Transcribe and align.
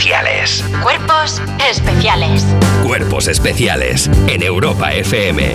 especiales. 0.00 0.64
Cuerpos 0.82 1.42
especiales. 1.70 2.46
Cuerpos 2.86 3.28
especiales 3.28 4.08
en 4.28 4.42
Europa 4.42 4.94
FM. 4.94 5.52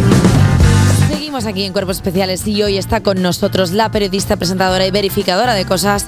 Seguimos 1.07 1.47
aquí 1.47 1.63
en 1.63 1.73
Cuerpos 1.73 1.97
Especiales 1.97 2.45
y 2.45 2.61
hoy 2.61 2.77
está 2.77 3.01
con 3.01 3.23
nosotros 3.23 3.71
la 3.71 3.89
periodista, 3.89 4.37
presentadora 4.37 4.85
y 4.85 4.91
verificadora 4.91 5.55
de 5.55 5.65
cosas, 5.65 6.05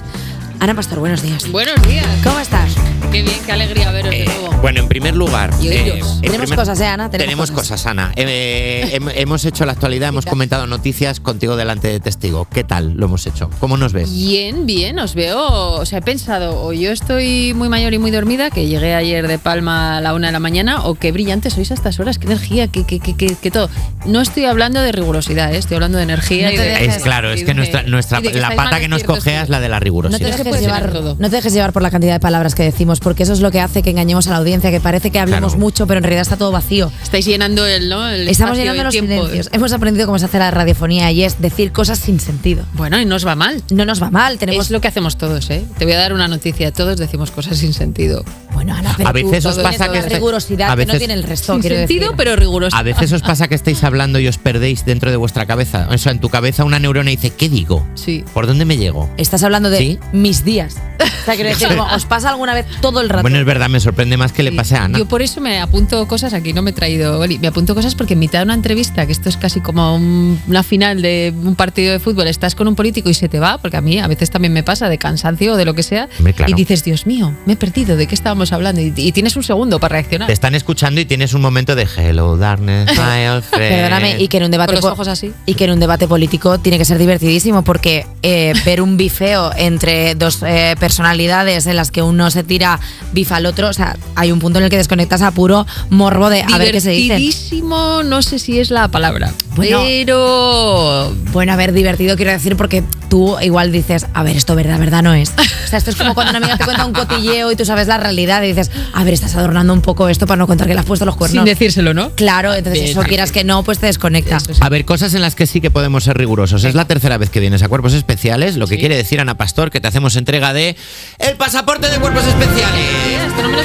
Ana 0.60 0.76
Pastor. 0.76 1.00
Buenos 1.00 1.20
días. 1.20 1.50
Buenos 1.50 1.82
días. 1.82 2.06
¿Cómo 2.22 2.38
estás? 2.38 2.76
Qué 3.10 3.22
bien, 3.22 3.36
qué 3.46 3.52
alegría 3.52 3.90
veros 3.90 4.10
de 4.10 4.24
nuevo. 4.26 4.48
Bueno, 4.60 4.80
en 4.80 4.88
primer 4.88 5.14
lugar, 5.14 5.50
Y 5.62 5.68
eh, 5.68 5.78
en 5.78 6.20
Tenemos 6.20 6.20
primer- 6.42 6.56
cosas, 6.58 6.80
¿eh, 6.80 6.86
Ana? 6.86 7.10
Tenemos, 7.10 7.50
cosas, 7.50 7.86
Ana. 7.86 8.12
Eh, 8.16 8.98
hem- 9.00 9.10
hemos 9.14 9.44
hecho 9.44 9.64
la 9.64 9.72
actualidad, 9.72 10.10
hemos 10.10 10.26
comentado 10.26 10.66
noticias 10.66 11.20
contigo 11.20 11.56
delante 11.56 11.88
de 11.88 12.00
testigo. 12.00 12.46
¿Qué 12.52 12.64
tal 12.64 12.94
lo 12.96 13.06
hemos 13.06 13.26
hecho? 13.26 13.48
¿Cómo 13.60 13.76
nos 13.76 13.92
ves? 13.92 14.12
Bien, 14.12 14.66
bien, 14.66 14.98
os 14.98 15.14
veo. 15.14 15.40
O 15.74 15.86
sea, 15.86 16.00
he 16.00 16.02
pensado, 16.02 16.60
o 16.62 16.72
yo 16.72 16.90
estoy 16.92 17.54
muy 17.54 17.68
mayor 17.68 17.94
y 17.94 17.98
muy 17.98 18.10
dormida, 18.10 18.50
que 18.50 18.66
llegué 18.66 18.94
ayer 18.94 19.26
de 19.26 19.38
Palma 19.38 19.96
a 19.98 20.00
la 20.00 20.12
una 20.14 20.26
de 20.28 20.32
la 20.32 20.40
mañana, 20.40 20.84
o 20.84 20.94
qué 20.96 21.10
brillantes 21.12 21.54
sois 21.54 21.70
a 21.70 21.74
estas 21.74 21.98
horas, 22.00 22.18
qué 22.18 22.26
energía, 22.26 22.68
qué, 22.68 22.84
qué, 22.84 22.98
qué, 23.00 23.16
qué- 23.16 23.36
qué 23.40 23.50
todo. 23.50 23.70
No 24.04 24.20
estoy 24.20 24.44
hablando 24.44 24.80
de 24.80 24.92
rigurosidad, 24.92 25.54
¿eh? 25.54 25.58
estoy 25.58 25.76
hablando 25.76 25.98
de 25.98 26.04
energía 26.04 26.48
No 26.48 26.52
y 26.54 26.56
te 26.56 26.62
de. 26.62 26.68
dejes- 26.74 26.96
Es 26.96 27.02
claro, 27.02 27.30
es 27.32 27.44
que 27.44 27.54
nuestra, 27.54 27.84
nuestra 27.84 28.20
la 28.20 28.54
pata 28.54 28.80
que 28.80 28.88
nos 28.88 29.04
cogea 29.04 29.42
es 29.42 29.48
la 29.48 29.60
de 29.60 29.68
la 29.68 29.76
No 29.76 29.80
te, 29.80 29.84
rigurosidad. 29.84 30.36
dejes 30.36 30.60
llevar, 30.60 30.90
todo. 30.92 31.16
no 31.18 31.30
te 31.30 31.36
dejes 31.36 31.52
llevar 31.54 31.72
por 31.72 31.82
la 31.82 31.90
cantidad 31.90 32.12
de 32.14 32.20
palabras 32.20 32.54
que 32.54 32.64
decimos, 32.64 32.97
porque 33.00 33.22
eso 33.22 33.32
es 33.32 33.40
lo 33.40 33.50
que 33.50 33.60
hace 33.60 33.82
que 33.82 33.90
engañemos 33.90 34.26
a 34.28 34.30
la 34.30 34.36
audiencia, 34.38 34.70
que 34.70 34.80
parece 34.80 35.10
que 35.10 35.18
hablemos 35.18 35.52
Claro. 35.52 35.60
mucho, 35.60 35.86
pero 35.86 35.98
en 35.98 36.04
realidad 36.04 36.22
está 36.22 36.36
todo 36.36 36.50
vacío. 36.52 36.90
Estáis 37.02 37.24
llenando 37.26 37.66
el, 37.66 37.88
¿no? 37.88 38.08
El 38.08 38.28
Estamos 38.28 38.58
espacio, 38.58 38.62
llenando 38.62 38.80
el 38.80 38.84
los 38.86 38.92
tiempo. 38.92 39.26
silencios. 39.26 39.48
Hemos 39.52 39.72
aprendido 39.72 40.06
cómo 40.06 40.18
se 40.18 40.24
hace 40.26 40.38
la 40.38 40.50
radiofonía 40.50 41.10
y 41.12 41.24
es 41.24 41.40
decir 41.40 41.72
cosas 41.72 41.98
sin 41.98 42.20
sentido. 42.20 42.64
Bueno, 42.74 43.00
y 43.00 43.04
no 43.04 43.16
os 43.16 43.26
va 43.26 43.34
mal. 43.36 43.62
No 43.70 43.84
nos 43.84 44.02
va 44.02 44.10
mal, 44.10 44.38
tenemos... 44.38 44.66
Es 44.66 44.70
lo 44.70 44.80
que 44.80 44.88
hacemos 44.88 45.16
todos, 45.16 45.48
¿eh? 45.50 45.64
Te 45.78 45.84
voy 45.84 45.94
a 45.94 45.98
dar 45.98 46.12
una 46.12 46.28
noticia. 46.28 46.72
Todos 46.72 46.98
decimos 46.98 47.30
cosas 47.30 47.58
sin 47.58 47.72
sentido. 47.74 48.24
Bueno, 48.52 48.74
Ana, 48.74 48.94
pero 48.96 49.08
A 49.08 49.12
veces 49.12 49.42
tú 49.44 49.50
os 49.50 49.58
pasa 49.58 49.90
que 49.92 50.02
rigurosidad 50.02 50.70
a 50.70 50.76
que 50.76 50.82
no 50.86 50.92
veces- 50.92 50.98
tiene 50.98 51.14
el 51.14 51.22
resto, 51.22 51.52
Sin 51.54 51.62
sentido, 51.62 51.80
decir. 52.06 52.16
pero 52.16 52.34
riguroso. 52.36 52.76
A 52.76 52.82
veces 52.82 53.12
os 53.12 53.22
pasa 53.22 53.46
que 53.48 53.54
estáis 53.54 53.82
hablando 53.84 54.18
y 54.18 54.26
os 54.28 54.38
perdéis 54.38 54.84
dentro 54.84 55.10
de 55.10 55.16
vuestra 55.16 55.46
cabeza. 55.46 55.86
O 55.90 55.98
sea, 55.98 56.12
en 56.12 56.18
tu 56.20 56.28
cabeza 56.28 56.64
una 56.64 56.78
neurona 56.78 57.10
dice, 57.10 57.30
¿qué 57.30 57.48
digo? 57.48 57.86
Sí. 57.94 58.24
¿Por 58.34 58.46
dónde 58.46 58.64
me 58.64 58.76
llego? 58.76 59.08
Estás 59.16 59.42
hablando 59.44 59.70
de 59.70 59.78
¿Sí? 59.78 59.98
mis 60.12 60.44
días. 60.44 60.76
O 61.18 61.30
sea, 61.30 61.34
quiero 61.36 61.50
decir, 61.50 61.68
como, 61.68 61.82
¿os 61.94 62.06
pasa 62.06 62.30
alguna 62.30 62.54
vez 62.54 62.64
todo 62.80 63.02
el 63.02 63.10
rato? 63.10 63.20
Bueno, 63.20 63.38
es 63.38 63.44
verdad, 63.44 63.68
me 63.68 63.80
sorprende 63.80 64.16
más 64.16 64.32
que 64.32 64.42
le 64.42 64.50
pase 64.50 64.76
a 64.76 64.84
Ana. 64.84 64.98
Yo 64.98 65.06
por 65.06 65.20
eso 65.20 65.42
me 65.42 65.60
apunto 65.60 66.08
cosas, 66.08 66.32
aquí 66.32 66.54
no 66.54 66.62
me 66.62 66.70
he 66.70 66.72
traído, 66.72 67.22
me 67.40 67.46
apunto 67.48 67.74
cosas 67.74 67.94
porque 67.94 68.14
en 68.14 68.18
mitad 68.20 68.38
de 68.38 68.44
una 68.44 68.54
entrevista, 68.54 69.04
que 69.04 69.12
esto 69.12 69.28
es 69.28 69.36
casi 69.36 69.60
como 69.60 69.94
un- 69.94 70.40
una 70.48 70.62
final 70.62 71.02
de 71.02 71.34
un 71.36 71.54
partido 71.54 71.92
de 71.92 71.98
fútbol, 72.00 72.28
estás 72.28 72.54
con 72.54 72.66
un 72.66 72.74
político 72.74 73.10
y 73.10 73.14
se 73.14 73.28
te 73.28 73.38
va, 73.40 73.58
porque 73.58 73.76
a 73.76 73.82
mí 73.82 73.98
a 73.98 74.06
veces 74.06 74.30
también 74.30 74.54
me 74.54 74.62
pasa 74.62 74.88
de 74.88 74.96
cansancio 74.96 75.52
o 75.52 75.56
de 75.56 75.66
lo 75.66 75.74
que 75.74 75.82
sea, 75.82 76.08
Hombre, 76.18 76.32
claro. 76.32 76.50
y 76.50 76.54
dices, 76.54 76.82
Dios 76.82 77.06
mío, 77.06 77.34
me 77.44 77.52
he 77.52 77.56
perdido, 77.56 77.96
¿de 77.96 78.06
qué 78.06 78.14
estábamos 78.14 78.37
hablando? 78.52 78.80
Y, 78.80 78.92
y 78.96 79.12
tienes 79.12 79.36
un 79.36 79.42
segundo 79.42 79.78
para 79.80 79.94
reaccionar. 79.94 80.26
Te 80.26 80.32
están 80.32 80.54
escuchando 80.54 81.00
y 81.00 81.04
tienes 81.04 81.34
un 81.34 81.40
momento 81.42 81.74
de 81.74 81.86
hello, 81.96 82.36
darkness, 82.36 82.90
my 82.96 83.26
old 83.28 83.42
friend". 83.44 83.74
Perdóname, 83.74 84.16
y 84.20 84.28
que 84.28 84.36
en 84.38 84.44
un 84.44 84.50
debate 84.50 84.68
Con 84.72 84.76
los 84.76 84.84
po- 84.84 84.92
ojos 84.92 85.08
así. 85.08 85.32
y 85.46 85.54
que 85.54 85.64
en 85.64 85.72
un 85.72 85.80
debate 85.80 86.06
político 86.08 86.58
tiene 86.58 86.78
que 86.78 86.84
ser 86.84 86.98
divertidísimo 86.98 87.62
porque 87.64 88.06
eh, 88.22 88.52
ver 88.64 88.80
un 88.80 88.96
bifeo 88.96 89.50
entre 89.56 90.14
dos 90.14 90.38
eh, 90.46 90.74
personalidades 90.78 91.66
en 91.66 91.76
las 91.76 91.90
que 91.90 92.02
uno 92.02 92.30
se 92.30 92.42
tira 92.44 92.78
bifa 93.12 93.36
al 93.36 93.46
otro, 93.46 93.68
o 93.68 93.72
sea, 93.72 93.96
hay 94.14 94.32
un 94.32 94.38
punto 94.38 94.58
en 94.58 94.64
el 94.64 94.70
que 94.70 94.76
desconectas 94.76 95.22
a 95.22 95.30
puro 95.32 95.66
morbo 95.90 96.30
de 96.30 96.42
a 96.42 96.58
ver 96.58 96.72
qué 96.72 96.80
se 96.80 96.90
dice. 96.90 97.02
Divertidísimo, 97.16 98.02
no 98.02 98.22
sé 98.22 98.38
si 98.38 98.58
es 98.60 98.70
la 98.70 98.88
palabra, 98.88 99.32
Bueno. 99.56 99.80
pero 99.84 101.12
Bueno, 101.32 101.52
a 101.52 101.56
ver, 101.56 101.72
divertido 101.72 102.16
quiero 102.16 102.30
decir 102.32 102.56
porque 102.56 102.82
tú 103.08 103.36
igual 103.40 103.72
dices, 103.72 104.06
a 104.14 104.22
ver, 104.22 104.36
esto 104.36 104.54
verdad, 104.54 104.78
verdad 104.78 105.02
no 105.02 105.14
es. 105.14 105.32
O 105.68 105.70
sea, 105.70 105.76
esto 105.78 105.90
es 105.90 105.96
como 105.96 106.14
cuando 106.14 106.30
una 106.30 106.38
amiga 106.38 106.56
te 106.56 106.64
cuenta 106.64 106.86
un 106.86 106.94
cotilleo 106.94 107.52
y 107.52 107.56
tú 107.56 107.66
sabes 107.66 107.88
la 107.88 107.98
realidad 107.98 108.42
y 108.42 108.46
dices, 108.46 108.70
a 108.94 109.04
ver, 109.04 109.12
estás 109.12 109.36
adornando 109.36 109.74
un 109.74 109.82
poco 109.82 110.08
esto 110.08 110.26
para 110.26 110.38
no 110.38 110.46
contar 110.46 110.66
que 110.66 110.72
le 110.72 110.80
has 110.80 110.86
puesto 110.86 111.04
los 111.04 111.12
sin 111.14 111.18
cuernos. 111.18 111.44
decírselo, 111.44 111.92
¿no? 111.92 112.08
Claro, 112.12 112.54
entonces 112.54 112.84
Bien, 112.84 112.92
eso 112.98 113.02
quieras 113.06 113.32
que 113.32 113.44
no, 113.44 113.62
pues 113.64 113.78
te 113.78 113.84
desconecta. 113.84 114.38
Eso 114.38 114.54
sí. 114.54 114.60
A 114.62 114.68
ver, 114.70 114.86
cosas 114.86 115.12
en 115.12 115.20
las 115.20 115.34
que 115.34 115.46
sí 115.46 115.60
que 115.60 115.70
podemos 115.70 116.04
ser 116.04 116.16
rigurosos. 116.16 116.64
Es 116.64 116.74
la 116.74 116.86
tercera 116.86 117.18
vez 117.18 117.28
que 117.28 117.38
vienes 117.38 117.62
a 117.62 117.68
Cuerpos 117.68 117.92
Especiales, 117.92 118.56
lo 118.56 118.66
que 118.66 118.76
Sí. 118.76 118.80
quiere 118.80 118.96
decir, 118.96 119.20
Ana 119.20 119.34
Pastor, 119.36 119.70
que 119.70 119.78
te 119.78 119.88
hacemos 119.88 120.16
entrega 120.16 120.54
de 120.54 120.74
el 121.18 121.36
pasaporte 121.36 121.90
de 121.90 121.98
Cuerpos 121.98 122.24
Especiales. 122.26 122.86
Esto 123.28 123.42
no 123.42 123.50
me 123.50 123.56
lo 123.56 123.62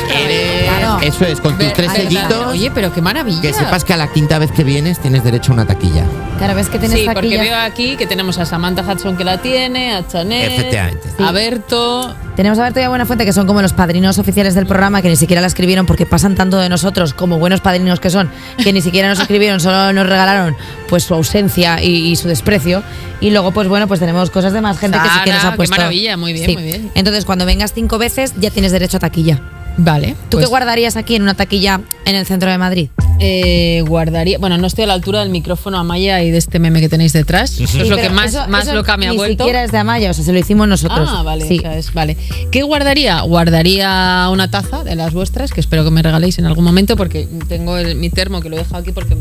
Claro. 0.63 0.99
Eso 1.01 1.25
es, 1.25 1.39
con 1.39 1.57
tus 1.57 1.71
tres 1.73 1.91
sellitos. 1.91 2.47
Oye, 2.47 2.69
pero 2.71 2.93
qué 2.93 3.01
maravilla. 3.01 3.41
que 3.41 3.53
sepas 3.53 3.83
que 3.85 3.93
a 3.93 3.97
la 3.97 4.11
quinta 4.11 4.39
vez 4.39 4.51
que 4.51 4.63
vienes 4.65 4.99
tienes 4.99 5.23
derecho 5.23 5.51
a 5.51 5.55
una 5.55 5.65
taquilla. 5.65 6.03
Claro, 6.37 6.55
ves 6.55 6.67
que 6.69 6.79
tienes 6.79 6.99
Sí, 6.99 7.05
porque 7.05 7.21
taquilla. 7.21 7.41
veo 7.41 7.57
aquí 7.57 7.95
que 7.95 8.07
tenemos 8.07 8.37
a 8.39 8.45
Samantha 8.45 8.81
Hudson 8.81 9.15
que 9.15 9.23
la 9.23 9.32
tiene, 9.41 9.93
a 9.95 10.07
Chanel, 10.07 10.51
Efectivamente. 10.51 11.09
a 11.19 11.31
Berto. 11.31 12.15
Tenemos 12.35 12.57
a 12.59 12.63
Berto 12.63 12.79
y 12.79 12.83
a 12.83 12.89
Buenafuente, 12.89 13.25
que 13.25 13.33
son 13.33 13.45
como 13.45 13.61
los 13.61 13.73
padrinos 13.73 14.17
oficiales 14.17 14.55
del 14.55 14.65
programa, 14.65 15.01
que 15.01 15.09
ni 15.09 15.15
siquiera 15.15 15.39
la 15.41 15.47
escribieron 15.47 15.85
porque 15.85 16.05
pasan 16.05 16.35
tanto 16.35 16.57
de 16.57 16.67
nosotros 16.69 17.13
como 17.13 17.37
buenos 17.37 17.61
padrinos 17.61 17.99
que 17.99 18.09
son, 18.09 18.29
que 18.63 18.73
ni 18.73 18.81
siquiera 18.81 19.07
nos 19.09 19.19
escribieron, 19.19 19.59
solo 19.59 19.93
nos 19.93 20.07
regalaron 20.07 20.55
pues 20.89 21.03
su 21.03 21.13
ausencia 21.13 21.81
y, 21.83 22.11
y 22.11 22.15
su 22.15 22.27
desprecio. 22.27 22.81
Y 23.21 23.29
luego, 23.29 23.51
pues 23.51 23.67
bueno, 23.67 23.87
pues 23.87 23.99
tenemos 23.99 24.29
cosas 24.31 24.51
de 24.53 24.61
más 24.61 24.79
gente 24.79 24.97
que 24.97 25.07
sí 25.09 25.19
que 25.25 25.31
nos 25.31 25.45
ha 25.45 25.51
qué 25.51 25.57
puesto. 25.57 25.75
maravilla, 25.75 26.17
muy 26.17 26.33
bien, 26.33 26.45
Sí. 26.47 26.53
muy 26.55 26.63
bien. 26.63 26.91
Entonces, 26.95 27.23
cuando 27.25 27.45
vengas 27.45 27.73
cinco 27.73 27.97
veces, 27.97 28.33
ya 28.39 28.49
tienes 28.49 28.71
derecho 28.71 28.97
a 28.97 28.99
taquilla. 28.99 29.39
Vale. 29.77 30.15
¿Tú 30.29 30.37
pues, 30.37 30.45
qué 30.45 30.49
guardarías 30.49 30.95
aquí 30.97 31.15
en 31.15 31.23
una 31.23 31.33
taquilla 31.33 31.81
en 32.05 32.15
el 32.15 32.25
centro 32.25 32.49
de 32.51 32.57
Madrid? 32.57 32.89
eh, 33.25 33.83
guardaría. 33.87 34.37
Bueno, 34.37 34.57
no 34.57 34.67
estoy 34.67 34.83
a 34.83 34.87
la 34.87 34.93
altura 34.95 35.19
del 35.21 35.29
micrófono 35.29 35.77
Amaya 35.77 36.21
y 36.23 36.31
de 36.31 36.37
este 36.37 36.59
meme 36.59 36.81
que 36.81 36.89
tenéis 36.89 37.13
detrás. 37.13 37.57
Eso 37.59 37.81
es 37.81 37.87
lo 37.87 37.95
que 37.95 38.09
más, 38.09 38.31
eso- 38.33 38.47
más 38.49 38.63
eso 38.65 38.73
loca 38.75 38.97
me 38.97 39.07
ha 39.07 39.11
ni 39.11 39.15
vuelto. 39.15 39.43
siquiera 39.45 39.63
es 39.63 39.71
de 39.71 39.77
Amaya, 39.77 40.11
o 40.11 40.13
sea, 40.13 40.25
se 40.25 40.33
lo 40.33 40.39
hicimos 40.39 40.67
nosotros. 40.67 41.07
Ah, 41.11 41.21
vale, 41.23 41.47
Sí. 41.47 41.59
o 41.59 41.61
sea, 41.61 41.77
es- 41.77 41.93
vale. 41.93 42.17
¿Qué 42.51 42.63
guardaría? 42.63 43.21
Guardaría 43.21 44.27
una 44.31 44.49
taza 44.51 44.83
de 44.83 44.95
las 44.95 45.13
vuestras, 45.13 45.51
que 45.53 45.61
espero 45.61 45.85
que 45.85 45.91
me 45.91 46.01
regaléis 46.01 46.37
en 46.39 46.45
algún 46.45 46.65
momento, 46.65 46.97
porque 46.97 47.27
tengo 47.47 47.77
el- 47.77 47.95
mi 47.95 48.09
termo 48.09 48.41
que 48.41 48.49
lo 48.49 48.55
he 48.55 48.59
dejado 48.59 48.77
aquí 48.77 48.91
porque 48.91 49.15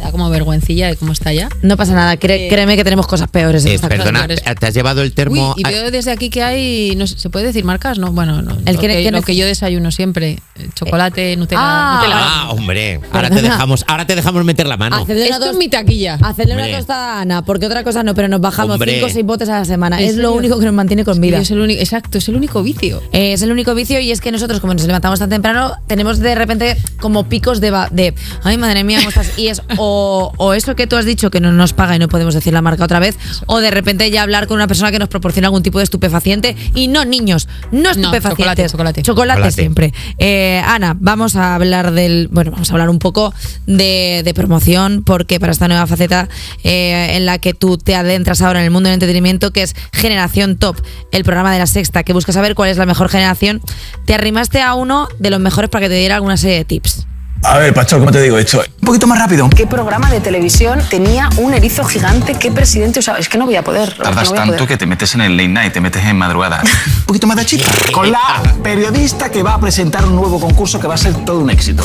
me 0.00 0.06
da 0.06 0.12
como 0.12 0.30
vergüencilla 0.30 0.88
de 0.88 0.96
cómo 0.96 1.12
está 1.12 1.32
ya. 1.32 1.48
No 1.62 1.76
pasa 1.76 1.92
nada, 1.94 2.14
cre- 2.16 2.46
Eh, 2.46 2.48
créeme 2.48 2.76
que 2.76 2.84
tenemos 2.84 3.06
cosas 3.06 3.28
peores. 3.28 3.64
en 3.64 3.72
Eh, 3.72 3.74
esta 3.74 3.88
casa. 3.88 4.02
perdona, 4.04 4.26
te 4.28 4.66
has 4.66 4.74
llevado 4.74 5.02
el 5.02 5.12
termo. 5.12 5.54
Uy, 5.56 5.62
y 5.62 5.64
veo 5.64 5.90
desde 5.90 6.10
aquí 6.10 6.30
que 6.30 6.42
hay, 6.42 6.94
no 6.96 7.06
sé, 7.06 7.18
¿se 7.18 7.28
puede 7.30 7.46
decir 7.46 7.64
marcas? 7.64 7.98
No, 7.98 8.12
bueno, 8.12 8.40
no. 8.42 8.56
El 8.64 8.76
lo, 8.76 8.80
que- 8.80 8.88
que, 8.88 9.02
que 9.04 9.10
lo 9.10 9.22
que 9.22 9.36
yo 9.36 9.46
desayuno 9.46 9.90
siempre, 9.90 10.38
eh, 10.56 10.68
chocolate, 10.74 11.36
Nutella, 11.36 11.60
Ah. 11.62 12.00
Nutella. 12.00 12.16
Ah, 12.22 12.50
hombre, 12.50 13.00
ahora 13.12 13.30
te 13.30 13.42
dejamos, 13.42 13.84
ahora 13.88 14.06
te 14.06 14.16
dejamos 14.16 14.44
meter 14.44 14.66
la 14.66 14.76
mano. 14.76 14.98
Esto 15.00 15.12
es 15.12 15.38
tos- 15.38 15.56
mi 15.56 15.68
taquilla. 15.68 16.14
Hacerle 16.22 16.54
una 16.54 16.70
tostada 16.70 17.18
a 17.18 17.20
Ana, 17.22 17.42
porque 17.44 17.66
otra 17.66 17.84
cosa 17.84 18.02
no, 18.02 18.14
pero 18.14 18.28
nos 18.28 18.40
bajamos 18.40 18.74
Hombre. 18.74 18.94
5 18.94 19.06
o 19.06 19.10
6 19.10 19.24
botes 19.26 19.48
a 19.48 19.58
la 19.58 19.64
semana. 19.64 20.00
¿En 20.00 20.08
Es 20.08 20.16
lo 20.16 20.32
único 20.32 20.58
que 20.58 20.64
nos 20.64 20.74
mantiene 20.74 21.04
con 21.04 21.20
vida. 21.20 21.38
Es 21.38 21.50
el 21.50 21.60
único, 21.60 21.80
exacto, 21.80 22.18
es 22.18 22.28
el 22.28 22.36
único 22.36 22.62
vicio. 22.62 23.02
Eh, 23.12 23.32
es 23.34 23.42
el 23.42 23.52
único 23.52 23.74
vicio 23.74 24.00
y 24.00 24.10
es 24.10 24.20
que 24.20 24.32
nosotros, 24.32 24.60
como 24.60 24.72
nos 24.74 24.84
levantamos 24.86 25.18
tan 25.18 25.28
temprano, 25.28 25.72
tenemos 25.86 26.18
de 26.20 26.34
repente 26.34 26.76
como 27.00 27.24
picos 27.28 27.60
de 27.60 28.14
ay 28.44 28.56
madre 28.58 28.84
mía, 28.84 28.98
¿cómo 28.98 29.08
estás? 29.10 29.38
Y 29.38 29.48
es 29.48 29.60
o, 29.76 29.89
o 29.90 30.54
eso 30.54 30.76
que 30.76 30.86
tú 30.86 30.96
has 30.96 31.04
dicho 31.04 31.30
que 31.30 31.40
no 31.40 31.52
nos 31.52 31.72
paga 31.72 31.96
y 31.96 31.98
no 31.98 32.08
podemos 32.08 32.34
decir 32.34 32.52
la 32.52 32.62
marca 32.62 32.84
otra 32.84 32.98
vez, 32.98 33.18
o 33.46 33.58
de 33.60 33.70
repente 33.70 34.10
ya 34.10 34.22
hablar 34.22 34.46
con 34.46 34.56
una 34.56 34.66
persona 34.66 34.90
que 34.90 34.98
nos 34.98 35.08
proporciona 35.08 35.48
algún 35.48 35.62
tipo 35.62 35.78
de 35.78 35.84
estupefaciente. 35.84 36.56
Y 36.74 36.88
no, 36.88 37.04
niños, 37.04 37.48
no 37.72 37.90
estupefacientes. 37.90 38.30
chocolate, 38.30 38.68
chocolate. 38.68 39.02
Chocolate. 39.02 39.50
siempre. 39.50 39.92
Eh, 40.18 40.62
Ana, 40.64 40.96
vamos 40.98 41.36
a 41.36 41.54
hablar 41.54 41.92
del. 41.92 42.28
Bueno, 42.28 42.50
vamos 42.52 42.70
a 42.70 42.72
hablar 42.72 42.90
un 42.90 42.98
poco 42.98 43.34
de, 43.66 44.22
de 44.24 44.34
promoción, 44.34 45.02
porque 45.04 45.40
para 45.40 45.52
esta 45.52 45.68
nueva 45.68 45.86
faceta 45.86 46.28
eh, 46.64 47.16
en 47.16 47.26
la 47.26 47.38
que 47.38 47.54
tú 47.54 47.78
te 47.78 47.94
adentras 47.94 48.42
ahora 48.42 48.60
en 48.60 48.66
el 48.66 48.70
mundo 48.70 48.88
del 48.88 48.94
entretenimiento, 48.94 49.52
que 49.52 49.62
es 49.62 49.74
Generación 49.92 50.56
Top, 50.56 50.76
el 51.12 51.24
programa 51.24 51.52
de 51.52 51.58
la 51.58 51.66
sexta, 51.66 52.02
que 52.02 52.12
busca 52.12 52.32
saber 52.32 52.54
cuál 52.54 52.70
es 52.70 52.76
la 52.76 52.86
mejor 52.86 53.08
generación, 53.08 53.60
te 54.04 54.14
arrimaste 54.14 54.60
a 54.60 54.74
uno 54.74 55.08
de 55.18 55.30
los 55.30 55.40
mejores 55.40 55.70
para 55.70 55.84
que 55.84 55.88
te 55.88 55.96
diera 55.96 56.16
alguna 56.16 56.36
serie 56.36 56.58
de 56.58 56.64
tips. 56.64 57.06
A 57.42 57.58
ver, 57.58 57.72
Pacho, 57.72 57.98
¿cómo 57.98 58.10
te 58.10 58.20
digo 58.20 58.38
esto? 58.38 58.58
Un 58.80 58.86
poquito 58.86 59.06
más 59.06 59.18
rápido. 59.18 59.48
¿Qué 59.50 59.66
programa 59.66 60.10
de 60.10 60.20
televisión 60.20 60.80
tenía 60.90 61.28
un 61.38 61.54
erizo 61.54 61.84
gigante? 61.84 62.34
¿Qué 62.34 62.50
presidente 62.52 62.98
usaba? 62.98 63.18
Es 63.18 63.28
que 63.28 63.38
no 63.38 63.46
voy 63.46 63.56
a 63.56 63.64
poder. 63.64 63.94
Tardas 63.96 64.24
no 64.24 64.30
voy 64.30 64.38
a 64.38 64.42
tanto 64.42 64.52
poder. 64.56 64.68
que 64.68 64.76
te 64.76 64.86
metes 64.86 65.14
en 65.14 65.22
el 65.22 65.36
late 65.36 65.48
night, 65.48 65.72
te 65.72 65.80
metes 65.80 66.04
en 66.04 66.16
madrugada. 66.16 66.60
Un 66.98 67.04
poquito 67.04 67.26
más 67.26 67.36
de 67.36 67.46
chispa. 67.46 67.72
Con 67.92 68.10
la 68.12 68.42
periodista 68.62 69.30
que 69.30 69.42
va 69.42 69.54
a 69.54 69.60
presentar 69.60 70.04
un 70.04 70.16
nuevo 70.16 70.38
concurso 70.38 70.78
que 70.78 70.86
va 70.86 70.94
a 70.94 70.98
ser 70.98 71.14
todo 71.24 71.40
un 71.40 71.50
éxito. 71.50 71.84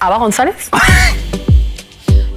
¿Ava 0.00 0.16
González? 0.16 0.70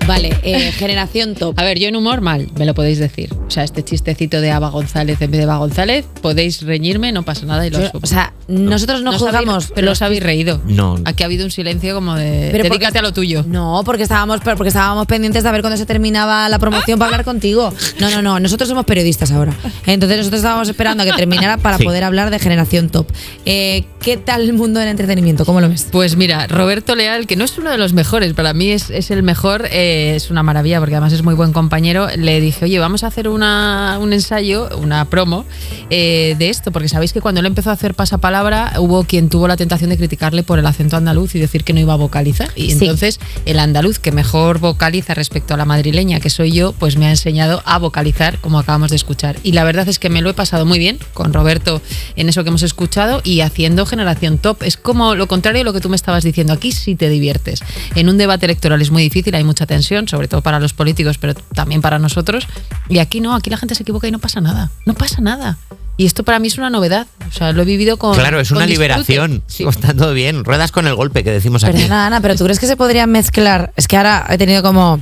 Vale, 0.08 0.36
eh, 0.44 0.72
Generación 0.72 1.36
Top. 1.36 1.60
A 1.60 1.64
ver, 1.64 1.78
yo 1.80 1.88
en 1.90 1.96
humor 1.96 2.22
mal, 2.22 2.48
me 2.58 2.66
lo 2.66 2.74
podéis 2.74 2.98
decir. 3.00 3.30
O 3.48 3.52
sea, 3.52 3.64
este 3.64 3.84
chistecito 3.84 4.40
de 4.42 4.52
Ava 4.52 4.70
González 4.70 5.22
en 5.22 5.32
vez 5.32 5.40
de 5.40 5.44
Ava 5.44 5.58
González, 5.58 6.06
podéis 6.22 6.62
reñirme, 6.62 7.12
no 7.12 7.24
pasa 7.24 7.46
nada 7.46 7.66
y 7.68 7.70
lo 7.70 7.80
Yo- 7.82 7.88
subo. 7.90 8.00
o 8.04 8.08
sea, 8.08 8.34
nosotros 8.48 9.02
no 9.04 9.10
os 9.12 9.22
habéis- 9.22 9.36
juzgamos. 9.36 9.72
pero 9.76 9.92
os 9.92 10.02
habéis 10.02 10.24
reído. 10.24 10.62
No. 10.66 10.96
Aquí 11.06 11.24
ha 11.24 11.26
habido 11.26 11.44
un 11.46 11.52
silencio 11.52 11.94
como 11.94 12.16
de. 12.16 12.50
Pero 12.52 12.64
porque- 12.64 12.70
dedícate 12.80 13.00
a 13.00 13.02
lo 13.02 13.12
tuyo. 13.14 13.44
No, 13.48 13.82
porque 13.86 14.04
estábamos, 14.04 14.40
pero 14.44 14.56
porque 14.56 14.70
estábamos 14.70 15.06
pendientes 15.08 15.44
de 15.44 15.52
ver 15.52 15.62
cuándo 15.62 15.78
se 15.78 15.86
terminaba 15.86 16.48
la 16.50 16.58
promoción 16.60 16.98
para 17.00 17.10
hablar 17.12 17.26
contigo. 17.26 17.74
No, 18.00 18.10
no, 18.10 18.22
no. 18.22 18.40
Nosotros 18.40 18.70
somos 18.70 18.86
periodistas 18.86 19.32
ahora. 19.32 19.54
Entonces 19.86 20.18
nosotros 20.20 20.40
estábamos 20.40 20.70
esperando 20.70 21.04
a 21.04 21.06
que 21.06 21.14
terminara 21.14 21.58
para 21.58 21.78
Sí. 21.78 21.84
poder 21.84 22.04
hablar 22.06 22.30
de 22.32 22.40
generación 22.40 22.90
top. 22.90 23.08
Eh, 23.46 23.84
¿Qué 24.02 24.16
tal 24.16 24.42
el 24.44 24.54
mundo 24.54 24.80
del 24.80 24.88
entretenimiento? 24.90 25.44
¿Cómo 25.44 25.60
lo 25.60 25.68
ves? 25.68 25.88
Pues 25.92 26.16
mira, 26.16 26.48
Roberto 26.48 26.96
Leal, 26.96 27.28
que 27.28 27.36
no 27.36 27.44
es 27.44 27.58
uno 27.58 27.70
de 27.72 27.78
los 27.78 27.92
mejores, 27.92 28.34
para 28.34 28.54
mí 28.54 28.72
es, 28.72 28.90
es 28.90 29.12
el 29.12 29.22
mejor, 29.24 29.68
eh, 29.72 29.97
es 30.16 30.30
una 30.30 30.44
maravilla 30.44 30.80
porque 30.80 30.96
además 30.96 31.14
es 31.14 31.24
muy 31.24 31.34
buen 31.34 31.54
compañero, 31.54 32.08
le 32.18 32.40
dije, 32.42 32.66
oye, 32.66 32.80
vamos 32.80 33.04
a 33.04 33.08
hacer 33.08 33.28
una, 33.28 33.98
un 34.02 34.14
ensayo, 34.14 34.70
una 34.78 35.06
promo 35.06 35.46
eh, 35.90 36.36
de 36.38 36.50
esto, 36.50 36.72
porque 36.72 36.90
sabéis 36.90 37.14
que 37.14 37.22
cuando 37.22 37.40
él 37.40 37.46
empezó 37.48 37.70
a 37.70 37.74
hacer 37.74 37.94
pasapalabra 37.94 38.74
hubo 38.80 39.04
quien 39.04 39.30
tuvo 39.30 39.48
la 39.48 39.58
tentación 39.58 39.90
de 39.90 39.98
criticarle 39.98 40.44
por 40.44 40.60
el 40.60 40.66
acento 40.66 40.98
andaluz 40.98 41.36
y 41.36 41.40
decir 41.40 41.64
que 41.64 41.74
no 41.74 41.80
iba 41.80 41.94
a 41.94 41.98
vocalizar. 41.98 42.50
Y 42.56 42.68
Sí. 42.68 42.72
entonces 42.74 43.20
el 43.46 43.60
andaluz 43.60 44.00
que 44.00 44.12
mejor 44.12 44.60
vocaliza 44.60 45.14
respecto 45.14 45.54
a 45.54 45.58
la 45.58 45.66
madrileña 45.66 46.20
que 46.20 46.30
soy 46.30 46.52
yo, 46.52 46.74
pues 46.74 46.98
me 46.98 47.08
ha 47.08 47.10
enseñado 47.12 47.62
a 47.66 47.78
vocalizar 47.78 48.40
como 48.40 48.60
acabamos 48.60 48.90
de 48.92 48.96
escuchar. 48.98 49.38
Y 49.44 49.54
la 49.54 49.64
verdad 49.64 49.88
es 49.90 50.00
que 50.00 50.10
me 50.10 50.22
lo 50.22 50.30
he 50.30 50.34
pasado 50.34 50.66
muy 50.66 50.80
bien 50.80 51.00
con 51.14 51.34
Roberto 51.34 51.82
en 52.16 52.30
eso 52.30 52.44
que 52.44 52.50
hemos 52.50 52.64
escuchado 52.64 53.22
y 53.24 53.42
haciendo 53.42 53.86
generación 53.86 54.38
top. 54.38 54.64
Es 54.64 54.78
como 54.78 55.16
lo 55.16 55.28
contrario 55.28 55.60
de 55.60 55.64
lo 55.66 55.74
que 55.74 55.82
tú 55.82 55.90
me 55.90 55.96
estabas 55.96 56.24
diciendo. 56.24 56.54
Aquí 56.54 56.72
sí 56.72 56.96
te 56.96 57.10
diviertes. 57.10 57.62
En 57.96 58.10
un 58.10 58.18
debate 58.18 58.46
electoral 58.46 58.82
es 58.82 58.92
muy 58.92 59.04
difícil, 59.04 59.34
hay 59.36 59.44
mucha 59.44 59.66
tensión, 59.66 59.87
sobre 60.08 60.28
todo 60.28 60.42
para 60.42 60.60
los 60.60 60.74
políticos, 60.74 61.18
pero 61.18 61.34
también 61.34 61.82
para 61.82 62.00
nosotros. 62.00 62.48
Y 62.90 63.00
aquí 63.00 63.22
no, 63.22 63.36
aquí 63.36 63.50
la 63.50 63.58
gente 63.58 63.76
se 63.76 63.84
equivoca 63.84 64.08
y 64.08 64.12
no 64.12 64.20
pasa 64.20 64.42
nada. 64.42 64.70
No 64.86 64.94
pasa 64.94 65.22
nada. 65.22 65.58
Y 66.00 66.06
esto 66.06 66.24
para 66.24 66.38
mí 66.38 66.48
es 66.48 66.58
una 66.60 66.70
novedad. 66.70 67.08
O 67.28 67.32
sea, 67.34 67.52
lo 67.54 67.64
he 67.64 67.66
vivido 67.66 67.98
con. 67.98 68.14
Claro, 68.14 68.40
es 68.40 68.50
con 68.50 68.58
una 68.58 68.68
disfrute. 68.68 68.88
liberación. 68.90 69.44
Sí. 69.48 69.64
Está 69.68 69.96
todo 69.96 70.14
bien. 70.14 70.44
Ruedas 70.46 70.72
con 70.72 70.86
el 70.86 70.94
golpe 70.94 71.24
que 71.24 71.32
decimos 71.32 71.64
aquí. 71.64 71.74
Perdona, 71.78 72.06
Ana, 72.08 72.22
pero 72.22 72.36
¿tú 72.36 72.44
crees 72.44 72.60
que 72.60 72.68
se 72.68 72.78
podrían 72.78 73.10
mezclar? 73.12 73.74
Es 73.76 73.88
que 73.88 73.98
ahora 73.98 74.28
he 74.30 74.38
tenido 74.38 74.62
como, 74.62 75.00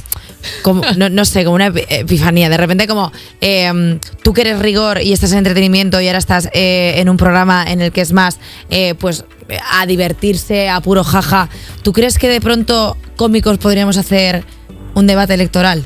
como 0.61 0.83
no, 0.95 1.09
no 1.09 1.25
sé, 1.25 1.43
como 1.43 1.55
una 1.55 1.67
epi- 1.67 1.85
epifanía. 1.89 2.47
De 2.47 2.55
repente 2.55 2.87
como, 2.87 3.11
eh, 3.41 3.99
tú 4.23 4.31
que 4.31 4.41
eres 4.41 4.59
rigor 4.59 5.01
y 5.01 5.11
estás 5.11 5.33
en 5.33 5.39
entretenimiento 5.39 5.99
y 5.99 6.07
ahora 6.07 6.19
estás 6.19 6.47
eh, 6.53 6.93
en 6.95 7.09
un 7.09 7.17
programa 7.17 7.65
en 7.69 7.81
el 7.81 7.91
que 7.91 7.99
es 7.99 8.13
más, 8.13 8.39
eh, 8.69 8.95
pues, 8.95 9.25
a 9.73 9.85
divertirse, 9.85 10.69
a 10.69 10.79
puro 10.79 11.03
jaja. 11.03 11.49
¿Tú 11.83 11.91
crees 11.91 12.17
que 12.17 12.29
de 12.29 12.39
pronto 12.39 12.95
cómicos 13.17 13.57
podríamos 13.57 13.97
hacer 13.97 14.45
un 14.95 15.05
debate 15.05 15.35
electoral? 15.35 15.85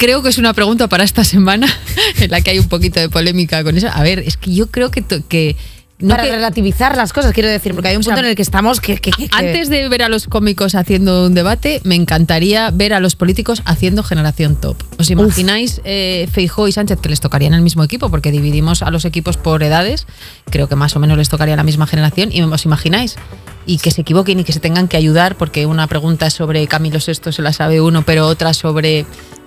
creo 0.00 0.22
que 0.22 0.30
es 0.30 0.38
una 0.38 0.54
pregunta 0.54 0.88
para 0.88 1.04
esta 1.04 1.24
semana 1.24 1.68
en 2.20 2.30
la 2.30 2.40
que 2.40 2.52
hay 2.52 2.58
un 2.58 2.68
poquito 2.68 2.98
de 2.98 3.10
polémica 3.10 3.62
con 3.62 3.76
eso. 3.76 3.88
A 3.92 4.02
ver, 4.02 4.20
es 4.20 4.38
que 4.38 4.54
yo 4.54 4.70
creo 4.70 4.90
que... 4.90 5.56
no 6.00 6.10
Para 6.10 6.24
que- 6.24 6.30
relativizar 6.32 6.96
las 6.96 7.12
cosas, 7.12 7.32
quiero 7.32 7.48
decir, 7.48 7.74
porque 7.74 7.88
hay 7.88 7.96
un 7.96 8.00
O 8.00 8.02
sea, 8.02 8.14
punto 8.14 8.24
en 8.24 8.30
el 8.30 8.36
que 8.36 8.42
estamos 8.42 8.80
que... 8.80 8.96
que- 8.96 9.10
que- 9.10 9.28
que- 9.28 9.36
Antes 9.36 9.68
de 9.68 9.88
ver 9.88 10.02
a 10.02 10.08
los 10.08 10.26
cómicos 10.26 10.74
haciendo 10.74 11.26
un 11.26 11.34
debate, 11.34 11.80
me 11.84 11.94
encantaría 11.94 12.70
ver 12.70 12.94
a 12.94 13.00
los 13.00 13.16
políticos 13.16 13.62
haciendo 13.64 14.02
generación 14.02 14.56
top. 14.56 14.76
¿Os 14.98 15.10
imagináis 15.10 15.80
eh, 15.84 16.28
Feijó 16.32 16.68
y 16.68 16.72
Sánchez 16.72 17.00
que 17.00 17.08
les 17.08 17.20
tocaría 17.20 17.48
en 17.48 17.54
el 17.54 17.62
mismo 17.62 17.84
equipo? 17.84 18.08
Porque 18.10 18.30
dividimos 18.32 18.82
a 18.82 18.90
los 18.90 19.04
equipos 19.04 19.36
por 19.36 19.62
edades. 19.62 20.06
Creo 20.50 20.68
que 20.68 20.76
más 20.76 20.96
o 20.96 21.00
menos 21.00 21.16
les 21.18 21.28
tocaría 21.28 21.56
la 21.56 21.64
misma 21.64 21.86
generación. 21.86 22.30
¿Y 22.32 22.42
os 22.42 22.64
imagináis? 22.64 23.16
Y 23.66 23.78
que 23.78 23.90
se 23.90 24.00
equivoquen 24.00 24.40
y 24.40 24.44
que 24.44 24.52
se 24.52 24.60
tengan 24.60 24.88
que 24.88 24.96
ayudar 24.96 25.36
porque 25.36 25.66
una 25.66 25.86
pregunta 25.86 26.30
sobre 26.30 26.66
Camilo 26.66 26.98
VI 27.04 27.32
se 27.32 27.42
la 27.42 27.52
sabe 27.52 27.80
uno, 27.80 28.02
pero 28.02 28.26
otra 28.26 28.54
sobre 28.54 29.04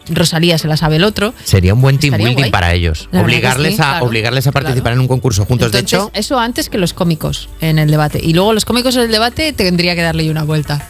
Rosalía 0.10 0.58
se 0.58 0.68
la 0.68 0.78
sabe 0.78 0.98
el 0.98 1.04
otro. 1.04 1.34
Sería 1.44 1.74
un 1.74 1.82
buen 1.82 1.98
team 1.98 2.14
Estaría 2.14 2.28
building 2.28 2.44
guay. 2.44 2.52
para 2.52 2.74
ellos. 2.74 3.10
La 3.12 3.22
Obligarles, 3.22 3.76
sí, 3.76 3.82
a, 3.82 3.86
claro, 3.86 4.06
obligarles 4.06 4.48
a 4.48 4.52
participar 4.52 4.84
claro. 4.84 4.96
en 4.96 5.02
un 5.02 5.08
concurso 5.08 5.46
juntos. 5.46 5.68
Entonces, 5.68 5.90
de 5.92 5.98
hecho, 5.98 6.12
eso 6.14 6.40
antes 6.40 6.70
que 6.70 6.78
los 6.78 6.94
cómicos 6.94 7.50
en 7.62 7.80
el 7.80 7.90
debate. 7.90 8.20
Y 8.22 8.34
luego 8.34 8.54
los 8.54 8.66
cómicos 8.66 8.96
en 8.96 9.04
el 9.04 9.12
debate 9.12 9.54
tendría 9.54 9.96
que 9.96 10.02
darle 10.02 10.26
yo 10.26 10.32
una 10.32 10.44
vuelta. 10.44 10.88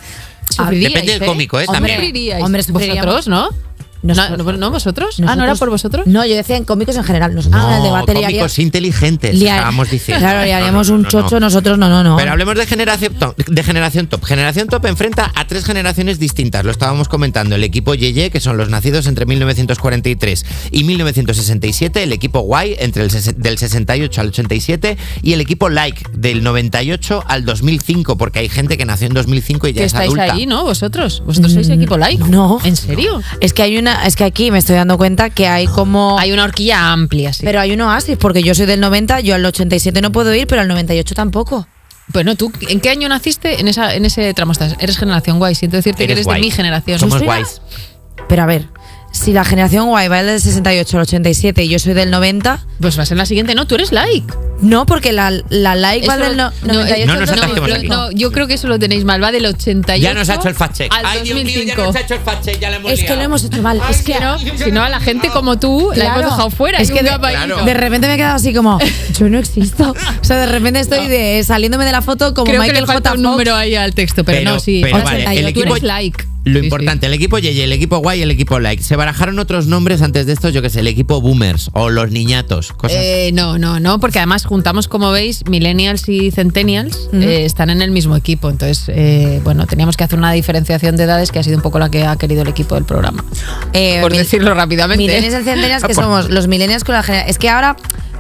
Sufriríais, 0.50 0.94
depende 0.94 1.20
del 1.20 1.28
cómico, 1.28 1.60
¿eh? 1.60 1.66
Hombre, 1.68 1.96
También. 1.96 2.44
Hombre, 2.44 2.64
vosotros, 2.70 3.28
¿no? 3.28 3.50
Nosotros. 4.04 4.38
No, 4.46 4.52
no, 4.52 4.58
¿no 4.58 4.72
vosotros? 4.72 5.16
Ah, 5.26 5.36
¿no 5.36 5.44
era 5.44 5.56
por 5.56 5.70
vosotros? 5.70 6.06
No, 6.08 6.26
yo 6.26 6.36
decía 6.36 6.58
en 6.58 6.66
cómicos 6.66 6.96
en 6.98 7.04
general. 7.04 7.34
Nosotros 7.34 7.62
en 7.64 7.70
el 7.72 7.78
No, 7.80 7.84
debate 7.86 8.14
cómicos 8.14 8.60
inteligentes, 8.60 9.36
le 9.36 9.50
har- 9.50 9.58
estábamos 9.58 9.90
diciendo. 9.90 10.20
Claro, 10.20 10.42
le 10.44 10.52
No, 10.52 10.58
haríamos 10.58 10.90
no, 10.90 10.96
un 10.96 11.02
no, 11.04 11.08
no. 11.08 11.10
chocho, 11.10 11.40
nosotros 11.40 11.78
no, 11.78 11.90
no, 11.90 12.04
no. 12.04 12.18
Pero 12.18 12.32
hablemos 12.32 12.56
de 12.56 12.66
generación, 12.66 13.14
top, 13.16 13.36
de 13.38 13.64
generación 13.64 14.08
top. 14.08 14.24
Generación 14.26 14.68
top 14.68 14.86
enfrenta 14.86 15.32
a 15.36 15.48
tres 15.48 15.66
generaciones 15.66 16.20
distintas. 16.20 16.66
Lo 16.66 16.72
estábamos 16.72 17.08
comentando. 17.08 17.56
El 17.56 17.64
equipo 17.64 17.96
Yeye, 17.96 18.30
que 18.30 18.40
son 18.40 18.58
los 18.58 18.70
nacidos 18.70 19.08
entre 19.08 19.26
1943 19.26 20.46
y 20.72 20.84
1967. 20.84 22.04
El 22.04 22.12
equipo 22.14 22.46
Y, 22.64 22.76
entre 22.80 23.04
el 23.04 23.10
ses- 23.10 23.36
del 23.36 23.58
68 23.58 24.22
al 24.22 24.28
87. 24.28 24.98
Y 25.22 25.34
el 25.34 25.42
equipo 25.42 25.70
Like, 25.70 26.04
del 26.14 26.44
98 26.44 27.24
al 27.28 27.46
2005. 27.46 28.18
Porque 28.18 28.40
hay 28.40 28.50
gente 28.50 28.78
que 28.78 28.86
nació 28.86 29.08
en 29.08 29.14
2005 29.14 29.68
y 29.68 29.74
ya 29.74 29.80
Que 29.82 29.86
es 29.86 29.94
estáis 29.94 30.08
adulta. 30.08 30.34
ahí, 30.34 30.46
¿no? 30.46 30.64
Vosotros. 30.64 31.24
Vosotros 31.26 31.54
sois 31.54 31.70
equipo 31.70 31.98
like. 31.98 32.24
Mm, 32.24 32.32
no. 32.32 32.60
¿En 32.64 32.76
serio? 32.76 33.22
Es 33.40 33.54
que 33.54 33.64
hay 33.64 33.78
una, 33.78 33.93
es 34.06 34.16
que 34.16 34.24
aquí 34.24 34.52
me 34.52 34.58
estoy 34.58 34.76
dando 34.76 34.98
cuenta 34.98 35.30
que 35.30 35.48
hay 35.48 35.68
como 35.68 36.20
Hay 36.20 36.32
una 36.32 36.44
horquilla 36.44 36.92
amplia, 36.92 37.34
sí. 37.34 37.44
pero 37.44 37.60
hay 37.60 37.72
un 37.72 37.82
oasis, 37.82 38.18
porque 38.18 38.42
yo 38.44 38.56
soy 38.56 38.66
del 38.66 38.80
90, 38.80 39.20
yo 39.22 39.36
al 39.36 39.46
87 39.46 40.02
no 40.02 40.12
puedo 40.12 40.34
ir, 40.34 40.48
pero 40.48 40.62
al 40.62 40.68
98 40.68 41.16
tampoco. 41.16 41.68
Bueno, 42.08 42.36
¿tú 42.36 42.52
en 42.68 42.80
qué 42.80 42.90
año 42.90 43.08
naciste? 43.08 43.62
En, 43.62 43.68
esa, 43.68 43.96
en 43.96 44.06
ese 44.06 44.34
tramo 44.34 44.52
estás. 44.52 44.76
Eres 44.80 44.98
generación 44.98 45.40
guay. 45.40 45.56
Siento 45.56 45.78
decirte 45.78 46.06
que 46.06 46.14
Eres 46.14 46.28
de 46.28 46.40
mi 46.40 46.52
generación. 46.52 47.00
Somos 47.00 47.22
guays. 47.22 47.62
Pero 48.28 48.44
a 48.44 48.46
ver, 48.46 48.68
si 49.14 49.32
la 49.32 49.46
generación 49.46 49.88
guay 49.88 50.10
va 50.10 50.22
del 50.22 50.42
68 50.42 50.98
al 50.98 51.04
87 51.04 51.64
y 51.64 51.70
yo 51.70 51.80
soy 51.80 51.94
del 51.94 52.12
90, 52.12 52.60
Pues 52.82 52.98
vas 52.98 53.10
en 53.12 53.18
la 53.20 53.26
siguiente. 53.26 53.56
No, 53.56 53.66
tú 53.68 53.76
eres 53.76 53.92
like. 53.94 54.28
no, 54.62 54.86
porque 54.86 55.14
la, 55.14 55.32
la 55.50 55.76
like 55.76 56.06
va 56.08 56.18
del 56.18 56.36
no- 56.36 56.52
no, 56.64 56.74
98 56.74 57.06
no 57.14 57.20
2005. 57.26 57.64
aquí. 57.76 57.88
no, 57.88 58.12
yo 58.12 58.32
creo 58.32 58.48
que 58.48 58.56
eso 58.56 58.68
lo 58.68 58.80
tenéis 58.80 59.06
mal. 59.06 59.24
Va 59.24 59.32
del 59.32 59.46
88 59.46 60.02
Ya 60.04 60.14
nos 60.14 60.30
ha 60.30 60.36
hecho 60.36 60.50
el 60.50 60.56
fact 60.56 60.76
check. 60.78 60.94
al 60.94 61.06
Ay, 61.06 61.22
Dios 61.22 61.36
mío, 61.44 61.46
ya 61.64 61.76
2005. 61.76 61.84
nos 61.84 61.96
ha 61.96 62.00
hecho 62.02 62.14
el 62.16 62.20
fact 62.22 62.44
check, 62.46 62.60
ya 62.60 62.70
le 62.72 62.76
hemos 62.78 62.92
Es 62.92 63.00
que 63.00 63.04
liado. 63.06 63.18
lo 63.18 63.24
hemos 63.24 63.44
hecho 63.46 63.62
mal. 63.62 63.80
Ay, 63.84 63.92
es 63.94 64.02
que 64.02 64.20
no, 64.20 64.40
si 64.40 64.72
no, 64.72 64.84
a 64.84 64.90
la 64.90 65.00
gente 65.00 65.30
como 65.30 65.58
tú 65.60 65.90
la 65.90 65.96
Claro. 66.06 66.20
hemos 66.22 66.32
dejado 66.32 66.50
fuera. 66.50 66.80
Es 66.80 66.90
y 66.90 66.94
que 66.94 67.00
un 67.00 67.06
de. 67.06 67.12
Claro. 67.20 67.64
de 67.64 67.74
repente 67.76 68.08
me 68.08 68.16
he 68.16 68.18
quedado 68.18 68.36
así 68.36 68.54
como, 68.54 68.80
yo 69.20 69.30
no 69.30 69.38
existo. 69.38 69.92
O 70.22 70.24
sea, 70.24 70.38
de 70.38 70.46
repente 70.48 70.80
estoy 70.80 71.08
de, 71.08 71.44
saliéndome 71.46 71.86
de 71.86 71.92
la 71.92 72.02
foto 72.02 72.34
como 72.34 72.46
Creo 72.46 72.60
Michael 72.62 72.76
que 72.78 72.82
le 72.82 72.88
falta 72.88 73.10
J. 73.12 73.20
un 73.20 73.24
Fox. 73.26 73.32
número 73.32 73.56
ahí 73.56 73.76
al 73.76 73.94
texto, 73.94 74.24
pero, 74.24 74.40
Pero- 74.40 74.52
no, 74.54 74.60
sí. 74.60 74.80
pero 74.84 74.98
vale, 74.98 75.22
88, 75.24 75.48
el 75.48 75.54
tú 75.54 75.60
equipo- 75.62 75.76
eres 75.76 75.84
like. 75.84 76.26
Lo 76.46 76.56
Sí, 76.56 76.60
sí. 76.60 76.66
importante, 76.66 77.06
el 77.06 77.14
equipo 77.14 77.40
Yeye, 77.40 77.64
el 77.64 77.72
equipo 77.72 78.00
Guay 78.00 78.20
y 78.20 78.22
el 78.24 78.32
equipo 78.32 78.60
Like. 78.60 78.84
Se 78.84 78.96
barajaron 78.98 79.40
otros 79.40 79.68
nombres 79.68 80.02
antes 80.02 80.26
de 80.26 80.34
estos, 80.34 80.54
yo 80.54 80.62
que 80.62 80.70
sé, 80.70 80.82
el 80.82 80.88
equipo 80.88 81.22
Boomers 81.22 81.70
o 81.74 81.90
los 81.90 82.12
niñatos, 82.12 82.74
cosas. 82.74 82.98
Eh, 83.00 83.32
no, 83.34 83.58
no, 83.58 83.80
no, 83.80 84.00
porque 84.00 84.20
además 84.20 84.46
juntamos, 84.46 84.88
como 84.90 85.12
veis, 85.12 85.44
millennials 85.50 86.10
y 86.10 86.32
centennials 86.32 87.10
eh, 87.14 87.46
están 87.46 87.70
en 87.70 87.82
el 87.82 87.92
mismo 87.92 88.16
equipo. 88.18 88.50
Entonces, 88.50 88.84
eh, 88.90 89.40
bueno, 89.46 89.66
teníamos 89.68 89.96
que 89.96 90.04
hacer 90.04 90.20
una 90.20 90.34
diferenciación 90.34 90.98
de 90.98 91.04
edades 91.04 91.32
que 91.32 91.40
ha 91.40 91.44
sido 91.44 91.56
un 91.56 91.64
poco 91.64 91.80
la 91.80 91.90
que 91.90 92.06
ha 92.06 92.16
querido 92.18 92.42
el 92.42 92.50
equipo 92.50 92.76
del 92.76 92.84
programa. 92.84 93.24
Eh, 93.72 94.00
Por 94.02 94.12
decirlo 94.14 94.54
rápidamente. 94.54 95.02
Millennials 95.02 95.34
y 95.42 95.46
centennials 95.46 95.84
que 95.88 95.94
somos 95.94 96.30
los 96.30 96.48
millennials 96.48 96.84
con 96.84 96.96
la 96.96 97.04
generación. 97.04 97.30
Es 97.32 97.38
que 97.40 97.48
ahora, 97.50 97.78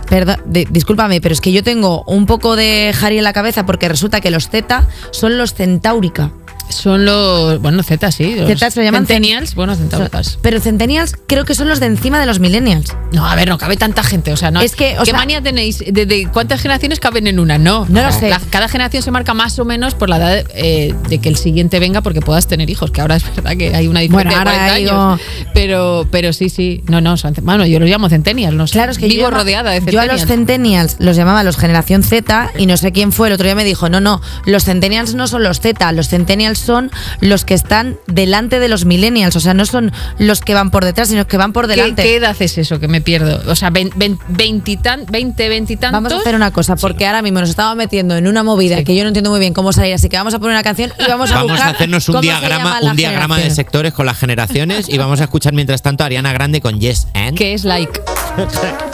perdón, 0.09 0.37
di- 0.45 0.65
discúlpame, 0.69 1.19
pero 1.19 1.33
es 1.33 1.41
que 1.41 1.51
yo 1.51 1.61
tengo 1.61 2.03
un 2.07 2.25
poco 2.25 2.55
de 2.55 2.93
Harry 3.01 3.17
en 3.17 3.25
la 3.25 3.33
cabeza 3.33 3.65
porque 3.65 3.89
resulta 3.89 4.21
que 4.21 4.31
los 4.31 4.47
Z 4.49 4.87
son 5.11 5.37
los 5.37 5.53
Centaurica. 5.53 6.31
Son 6.75 7.05
los, 7.05 7.59
bueno, 7.61 7.83
Z, 7.83 8.11
sí. 8.11 8.35
Los 8.35 8.47
Zetas 8.47 8.73
se 8.73 8.83
llaman 8.83 9.05
centennials, 9.07 9.55
bueno, 9.55 9.75
centautas. 9.75 10.37
Pero 10.41 10.59
Centennials 10.59 11.15
creo 11.27 11.45
que 11.45 11.55
son 11.55 11.69
los 11.69 11.79
de 11.79 11.85
encima 11.87 12.19
de 12.19 12.25
los 12.25 12.39
Millennials. 12.39 12.93
No, 13.11 13.25
a 13.27 13.35
ver, 13.35 13.47
no 13.47 13.57
cabe 13.57 13.77
tanta 13.77 14.03
gente. 14.03 14.33
O 14.33 14.37
sea, 14.37 14.51
no. 14.51 14.61
Es 14.61 14.75
que, 14.75 14.95
o 14.97 14.99
¿Qué 15.03 15.11
sea- 15.11 15.19
manía 15.19 15.41
tenéis? 15.41 15.79
¿De, 15.79 16.05
de 16.05 16.27
cuántas 16.31 16.61
generaciones 16.61 16.99
caben 16.99 17.27
en 17.27 17.39
una? 17.39 17.57
No. 17.57 17.85
No 17.89 18.01
lo 18.03 18.11
sé. 18.11 18.29
La- 18.29 18.41
cada 18.49 18.67
generación 18.67 19.03
se 19.03 19.11
marca 19.11 19.33
más 19.33 19.57
o 19.59 19.65
menos 19.65 19.95
por 19.95 20.09
la 20.09 20.17
edad 20.17 20.45
eh, 20.55 20.93
de 21.09 21.17
que 21.19 21.29
el 21.29 21.35
siguiente 21.37 21.79
venga 21.79 22.01
porque 22.01 22.21
puedas 22.21 22.47
tener 22.47 22.69
hijos, 22.69 22.91
que 22.91 23.01
ahora 23.01 23.15
es 23.17 23.23
verdad 23.35 23.55
que 23.57 23.75
hay 23.75 23.87
una 23.87 23.99
diferencia 24.01 24.13
Bueno, 24.13 24.29
de 24.31 24.35
ahora 24.37 24.51
40 24.73 24.75
digo- 24.75 25.01
años. 25.13 25.21
Pero, 25.53 26.07
pero 26.11 26.33
sí, 26.33 26.49
sí. 26.49 26.83
No, 26.87 27.01
no. 27.01 27.17
son- 27.17 27.35
bueno, 27.43 27.65
yo 27.65 27.79
los 27.79 27.89
llamo 27.89 28.09
centennials. 28.09 28.55
No 28.55 28.67
sé. 28.67 28.73
Claro, 28.73 28.91
es 28.91 28.97
que 28.97 29.07
Vivo 29.07 29.23
yo, 29.23 29.31
rodeada 29.31 29.71
de 29.71 29.79
yo 29.79 29.99
a 29.99 30.03
centennials. 30.03 30.21
los 30.21 30.27
Centennials 30.27 30.95
los 30.99 31.15
llamaba 31.15 31.43
los 31.43 31.57
Generación 31.57 32.03
Z 32.03 32.51
y 32.57 32.65
no 32.65 32.77
sé 32.77 32.91
quién 32.91 33.11
fue, 33.11 33.27
el 33.27 33.33
otro 33.33 33.45
día 33.45 33.55
me 33.55 33.63
dijo, 33.63 33.89
no, 33.89 33.99
no, 33.99 34.21
los 34.45 34.63
Centennials 34.65 35.13
no 35.15 35.27
son 35.27 35.43
los 35.43 35.59
Z, 35.59 35.91
los 35.91 36.07
Centennials 36.09 36.62
son 36.63 36.89
los 37.21 37.45
que 37.45 37.53
están 37.53 37.97
delante 38.07 38.59
de 38.59 38.67
los 38.67 38.85
Millennials, 38.85 39.35
o 39.35 39.39
sea, 39.39 39.53
no 39.53 39.65
son 39.65 39.91
los 40.17 40.41
que 40.41 40.53
van 40.53 40.71
por 40.71 40.85
detrás, 40.85 41.09
sino 41.09 41.27
que 41.27 41.37
van 41.37 41.53
por 41.53 41.67
¿Qué, 41.67 41.75
delante. 41.75 42.03
qué 42.03 42.15
edad 42.15 42.35
es 42.39 42.57
eso 42.57 42.79
que 42.79 42.87
me 42.87 43.01
pierdo? 43.01 43.41
O 43.51 43.55
sea, 43.55 43.69
vein- 43.69 43.91
vein- 43.95 44.17
veintitan- 44.29 45.05
20, 45.09 45.49
20 45.49 45.73
y 45.73 45.77
tantos. 45.77 46.01
Vamos 46.01 46.13
a 46.13 46.17
hacer 46.21 46.35
una 46.35 46.51
cosa, 46.51 46.75
porque 46.75 47.05
ahora 47.05 47.21
mismo 47.21 47.39
nos 47.39 47.49
estamos 47.49 47.75
metiendo 47.75 48.15
en 48.15 48.27
una 48.27 48.43
movida 48.43 48.77
Sí. 48.77 48.83
que 48.83 48.95
yo 48.95 49.03
no 49.03 49.09
entiendo 49.09 49.29
muy 49.29 49.39
bien 49.39 49.53
cómo 49.53 49.71
salir, 49.73 49.93
así 49.93 50.09
que 50.09 50.17
vamos 50.17 50.33
a 50.33 50.39
poner 50.39 50.53
una 50.55 50.63
canción 50.63 50.91
y 50.97 51.09
vamos 51.09 51.31
a 51.31 51.35
Vamos 51.43 51.59
a 51.59 51.69
hacernos 51.69 52.07
un 52.09 52.21
diagrama, 52.21 52.79
un 52.81 52.95
diagrama 52.95 53.37
de 53.37 53.49
sectores 53.51 53.93
con 53.93 54.05
las 54.05 54.17
generaciones 54.17 54.87
y 54.89 54.97
vamos 54.97 55.19
a 55.21 55.25
escuchar 55.25 55.53
mientras 55.53 55.81
tanto 55.81 56.03
a 56.03 56.07
Ariana 56.07 56.31
Grande 56.33 56.61
con 56.61 56.79
Yes 56.79 57.07
and. 57.13 57.37
que 57.37 57.53
es 57.53 57.63
like. 57.65 57.99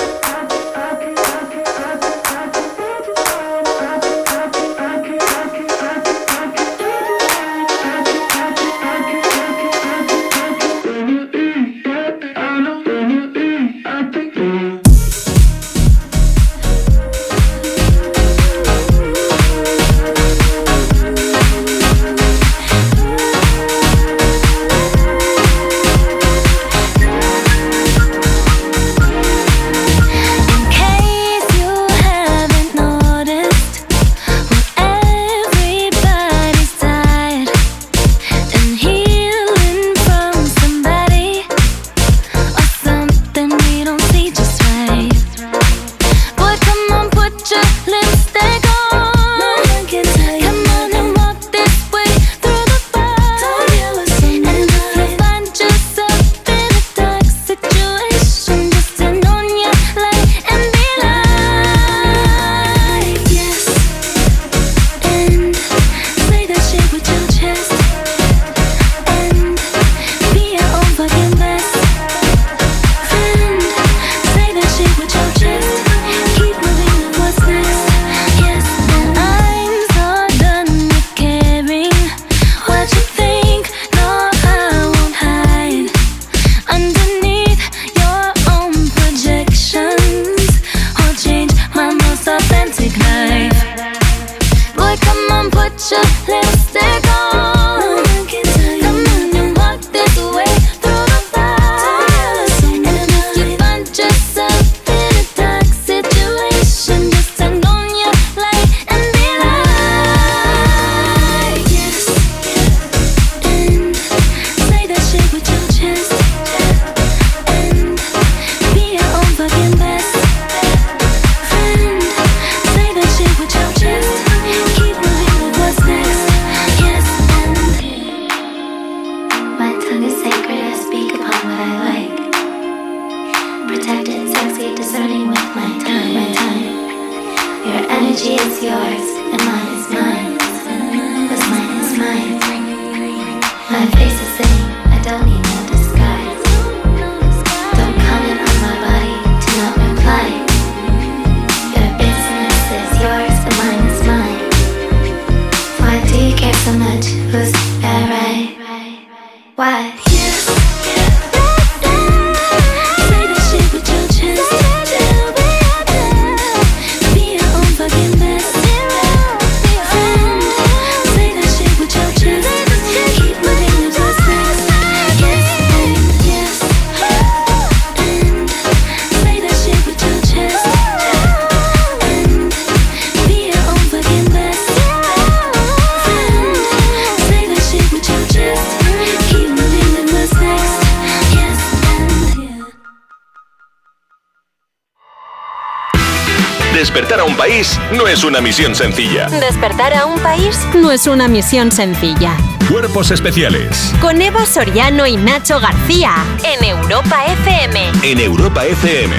Despertar 197.00 197.22
a 197.22 197.24
un 197.24 197.38
país 197.38 197.80
no 197.96 198.10
es 198.10 198.26
una 198.26 198.42
misión 198.42 198.76
sencilla. 198.76 199.30
Despertar 199.30 199.94
a 199.94 200.06
un 200.06 200.20
país 200.20 200.60
no 200.76 200.92
es 200.92 201.08
una 201.08 201.30
misión 201.30 201.72
sencilla. 201.72 202.36
Cuerpos 202.70 203.10
especiales 203.12 203.94
Con 204.02 204.22
Eva 204.22 204.46
Soriano 204.46 205.08
y 205.08 205.16
Nacho 205.16 205.62
García 205.62 206.14
en 206.44 206.62
Europa 206.62 207.24
FM. 207.26 207.92
en 208.04 208.20
Europa 208.20 208.66
FM. 208.66 209.16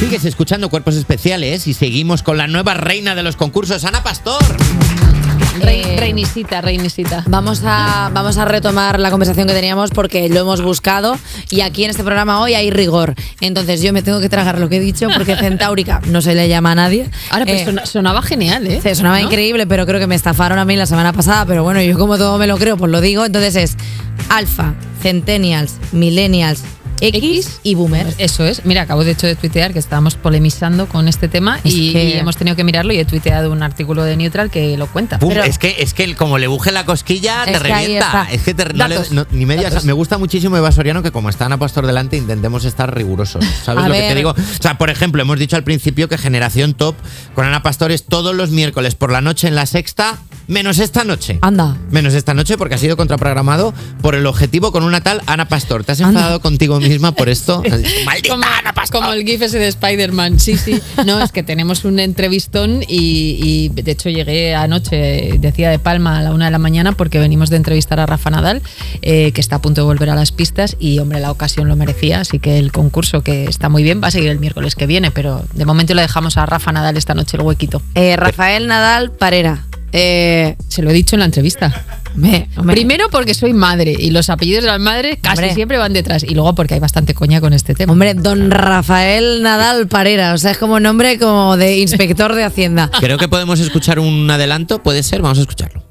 Sigues 0.00 0.24
escuchando 0.24 0.70
Cuerpos 0.70 0.96
Especiales 0.96 1.66
y 1.66 1.74
seguimos 1.74 2.22
con 2.22 2.38
la 2.38 2.46
nueva 2.46 2.72
reina 2.72 3.14
de 3.14 3.22
los 3.22 3.36
concursos, 3.36 3.84
Ana 3.84 4.02
Pastor. 4.02 4.42
Rei- 6.18 6.24
reinisita, 6.24 6.60
reinisita. 6.60 7.24
Vamos 7.28 7.62
a, 7.64 8.10
vamos 8.12 8.38
a 8.38 8.44
retomar 8.44 8.98
la 8.98 9.10
conversación 9.10 9.46
que 9.46 9.54
teníamos 9.54 9.90
porque 9.90 10.28
lo 10.28 10.40
hemos 10.40 10.60
buscado 10.62 11.16
y 11.50 11.60
aquí 11.60 11.84
en 11.84 11.90
este 11.90 12.02
programa 12.02 12.40
hoy 12.40 12.54
hay 12.54 12.70
rigor. 12.70 13.14
Entonces 13.40 13.82
yo 13.82 13.92
me 13.92 14.02
tengo 14.02 14.20
que 14.20 14.28
tragar 14.28 14.58
lo 14.58 14.68
que 14.68 14.76
he 14.76 14.80
dicho 14.80 15.08
porque 15.16 15.36
Centáurica 15.40 16.00
no 16.06 16.20
se 16.20 16.34
le 16.34 16.48
llama 16.48 16.72
a 16.72 16.74
nadie. 16.74 17.08
Ahora, 17.30 17.44
Eh, 17.46 17.64
sona- 17.64 17.86
sonaba 17.86 18.22
genial, 18.22 18.66
¿eh? 18.66 18.80
Sí, 18.82 18.94
sonaba 18.94 19.18
¿No? 19.20 19.26
increíble, 19.26 19.66
pero 19.66 19.86
creo 19.86 20.00
que 20.00 20.06
me 20.08 20.16
estafaron 20.16 20.58
a 20.58 20.64
mí 20.64 20.74
la 20.76 20.86
semana 20.86 21.12
pasada. 21.12 21.46
Pero 21.46 21.62
bueno, 21.62 21.80
yo 21.82 21.96
como 21.98 22.18
todo 22.18 22.36
me 22.38 22.46
lo 22.46 22.56
creo, 22.58 22.76
pues 22.76 22.90
lo 22.90 23.00
digo. 23.00 23.24
Entonces 23.24 23.54
es 23.56 23.76
alfa, 24.28 24.74
centennials, 25.00 25.74
millennials, 25.92 26.62
X, 27.00 27.60
y 27.62 27.74
boomers. 27.74 28.14
Eso 28.18 28.44
es. 28.44 28.64
Mira, 28.64 28.82
acabo 28.82 29.04
de 29.04 29.12
hecho 29.12 29.26
de 29.26 29.36
tuitear 29.36 29.72
que 29.72 29.78
estábamos 29.78 30.14
polemizando 30.16 30.86
con 30.88 31.08
este 31.08 31.28
tema 31.28 31.60
Es 31.64 31.74
y, 31.74 31.92
que- 31.92 32.04
y 32.04 32.12
hemos 32.14 32.36
tenido 32.36 32.56
que 32.56 32.64
mirarlo 32.64 32.92
y 32.92 32.98
he 32.98 33.04
tuiteado 33.04 33.50
un 33.52 33.62
artículo 33.62 34.02
de 34.04 34.16
Neutral 34.16 34.50
que 34.50 34.76
lo 34.76 34.86
cuenta. 34.86 35.18
Pum, 35.18 35.30
Pero- 35.30 35.42
es 35.44 35.58
que 35.58 35.76
es 35.78 35.94
que 35.94 36.04
el- 36.04 36.16
como 36.16 36.38
le 36.38 36.46
buje 36.46 36.72
la 36.72 36.84
cosquilla 36.84 37.44
te 37.44 37.52
Es 37.52 37.62
revienta. 37.62 38.26
Es 38.30 38.42
que 38.42 38.54
te- 38.54 38.64
no 38.66 38.88
le- 38.88 38.94
Datos. 38.96 39.12
no- 39.12 39.26
ni 39.30 39.46
media. 39.46 39.68
Datos. 39.70 39.84
Me 39.84 39.92
gusta 39.92 40.18
muchísimo 40.18 40.56
Eva 40.56 40.72
Soriano 40.72 41.02
que 41.02 41.10
como 41.12 41.28
está 41.30 41.46
Ana 41.46 41.58
Pastor 41.58 41.86
delante 41.86 42.16
intentemos 42.16 42.64
estar 42.64 42.94
rigurosos. 42.94 43.44
¿Sabes 43.64 43.84
A 43.84 43.88
lo 43.88 43.94
que 43.94 44.00
te 44.00 44.14
digo? 44.14 44.30
O 44.30 44.62
sea, 44.62 44.78
por 44.78 44.90
ejemplo, 44.90 45.22
hemos 45.22 45.38
dicho 45.38 45.56
al 45.56 45.64
principio 45.64 46.08
que 46.08 46.18
Generación 46.18 46.74
Top 46.74 46.94
con 47.34 47.44
Ana 47.46 47.62
Pastor 47.62 47.92
es 47.92 48.04
todos 48.04 48.34
los 48.34 48.50
miércoles 48.50 48.94
por 48.94 49.12
la 49.12 49.20
noche 49.20 49.48
en 49.48 49.54
la 49.54 49.66
sexta, 49.66 50.18
menos 50.46 50.78
esta 50.78 51.04
noche. 51.04 51.38
Anda. 51.42 51.76
Menos 51.90 52.14
esta 52.14 52.34
noche 52.34 52.56
porque 52.58 52.74
ha 52.74 52.78
sido 52.78 52.96
contraprogramado 52.96 53.72
por 54.02 54.14
el 54.14 54.26
objetivo 54.26 54.72
con 54.72 54.82
una 54.82 55.00
tal 55.00 55.22
Ana 55.26 55.46
Pastor. 55.48 55.84
¿Te 55.84 55.92
has 55.92 56.00
Anda. 56.00 56.20
enfadado 56.20 56.40
contigo 56.40 56.80
misma 56.88 57.12
por 57.12 57.28
esto? 57.28 57.62
Maldita 58.04 58.30
Como, 58.30 58.44
Ana 58.44 58.72
Pastor. 58.72 59.00
como 59.00 59.12
el 59.12 59.24
GIF 59.24 59.42
ese 59.42 59.58
de 59.58 59.68
Spider-Man, 59.68 60.40
sí, 60.40 60.56
sí. 60.56 60.80
No, 61.06 61.20
es 61.22 61.32
que 61.32 61.42
tenemos 61.42 61.84
un 61.84 61.98
entrevistón 61.98 62.82
y, 62.82 63.38
y, 63.42 63.68
de 63.68 63.92
hecho 63.92 64.08
llegué 64.08 64.54
anoche, 64.54 65.38
decía 65.38 65.70
de 65.70 65.78
Palma 65.78 66.18
a 66.18 66.22
la 66.22 66.32
una 66.32 66.46
de 66.46 66.50
la 66.50 66.58
mañana 66.58 66.92
porque 66.92 67.18
venimos 67.18 67.50
de 67.50 67.56
entrevistar 67.56 68.00
a 68.00 68.06
Rafa 68.06 68.30
Nadal, 68.30 68.62
eh, 69.02 69.32
que 69.32 69.40
está 69.40 69.56
a 69.56 69.62
punto 69.62 69.82
de 69.82 69.86
volver 69.86 70.10
a 70.10 70.14
las 70.14 70.32
pistas 70.32 70.76
y 70.78 70.98
hombre, 70.98 71.20
la 71.20 71.30
ocasión 71.30 71.68
lo 71.68 71.76
merecía, 71.76 72.20
así 72.20 72.38
que 72.38 72.58
el 72.58 72.72
concurso 72.72 73.22
que 73.22 73.44
está 73.44 73.68
muy 73.68 73.82
bien 73.82 74.02
va 74.02 74.08
a 74.08 74.10
seguir 74.10 74.30
el 74.30 74.38
miércoles 74.38 74.74
que 74.74 74.86
viene, 74.86 75.10
pero 75.10 75.44
de 75.54 75.64
momento 75.64 75.94
le 75.94 76.02
dejamos 76.02 76.36
a 76.36 76.46
Rafa 76.46 76.72
Nadal 76.72 76.96
esta 76.96 77.14
noche 77.14 77.36
el 77.36 77.42
huequito. 77.42 77.82
Eh, 77.94 78.16
Rafael 78.16 78.66
Nadal 78.66 79.10
Parera. 79.12 79.67
Eh, 79.92 80.56
Se 80.68 80.82
lo 80.82 80.90
he 80.90 80.92
dicho 80.92 81.16
en 81.16 81.20
la 81.20 81.26
entrevista. 81.26 81.84
hombre, 82.14 82.48
Primero 82.74 83.08
porque 83.10 83.34
soy 83.34 83.52
madre 83.52 83.94
y 83.98 84.10
los 84.10 84.28
apellidos 84.30 84.64
de 84.64 84.70
las 84.70 84.80
madres 84.80 85.18
casi 85.20 85.38
Hombre. 85.38 85.54
siempre 85.54 85.78
van 85.78 85.92
detrás 85.92 86.24
y 86.24 86.34
luego 86.34 86.54
porque 86.54 86.74
hay 86.74 86.80
bastante 86.80 87.14
coña 87.14 87.40
con 87.40 87.52
este 87.52 87.74
tema. 87.74 87.92
Hombre, 87.92 88.14
don 88.14 88.50
Rafael 88.50 89.42
Nadal 89.42 89.88
Parera. 89.88 90.34
O 90.34 90.38
sea, 90.38 90.50
es 90.50 90.58
como 90.58 90.80
nombre 90.80 91.18
como 91.18 91.56
de 91.56 91.78
inspector 91.78 92.34
de 92.34 92.44
Hacienda. 92.44 92.90
Creo 93.00 93.18
que 93.18 93.28
podemos 93.28 93.60
escuchar 93.60 93.98
un 93.98 94.30
adelanto, 94.30 94.82
puede 94.82 95.02
ser, 95.02 95.22
vamos 95.22 95.38
a 95.38 95.42
escucharlo. 95.42 95.87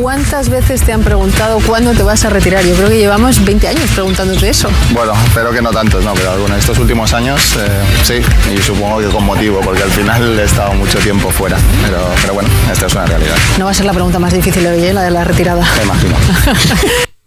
¿Cuántas 0.00 0.48
veces 0.48 0.82
te 0.82 0.92
han 0.92 1.02
preguntado 1.02 1.58
cuándo 1.66 1.92
te 1.92 2.02
vas 2.02 2.24
a 2.24 2.30
retirar? 2.30 2.64
Yo 2.64 2.74
creo 2.74 2.88
que 2.88 2.98
llevamos 2.98 3.44
20 3.44 3.68
años 3.68 3.90
preguntándote 3.92 4.48
eso. 4.48 4.68
Bueno, 4.92 5.12
espero 5.26 5.50
que 5.52 5.60
no 5.60 5.70
tantos, 5.70 6.04
no, 6.04 6.14
pero 6.14 6.38
bueno, 6.38 6.56
estos 6.56 6.78
últimos 6.78 7.12
años 7.12 7.56
eh, 7.58 7.82
sí, 8.04 8.20
y 8.54 8.62
supongo 8.62 8.98
que 8.98 9.06
con 9.06 9.24
motivo, 9.24 9.60
porque 9.60 9.82
al 9.82 9.90
final 9.90 10.38
he 10.38 10.44
estado 10.44 10.72
mucho 10.74 10.98
tiempo 10.98 11.30
fuera. 11.30 11.56
Pero, 11.84 11.98
pero 12.22 12.34
bueno, 12.34 12.48
esta 12.72 12.86
es 12.86 12.94
una 12.94 13.06
realidad, 13.06 13.34
No 13.58 13.64
va 13.66 13.72
a 13.72 13.74
ser 13.74 13.86
la 13.86 13.92
pregunta 13.92 14.18
más 14.18 14.32
difícil 14.32 14.62
de 14.62 14.70
hoy, 14.70 14.84
¿eh? 14.84 14.92
la 14.92 15.02
de 15.02 15.10
la 15.10 15.24
retirada. 15.24 15.66
me 15.76 15.82
imagino. 15.82 16.16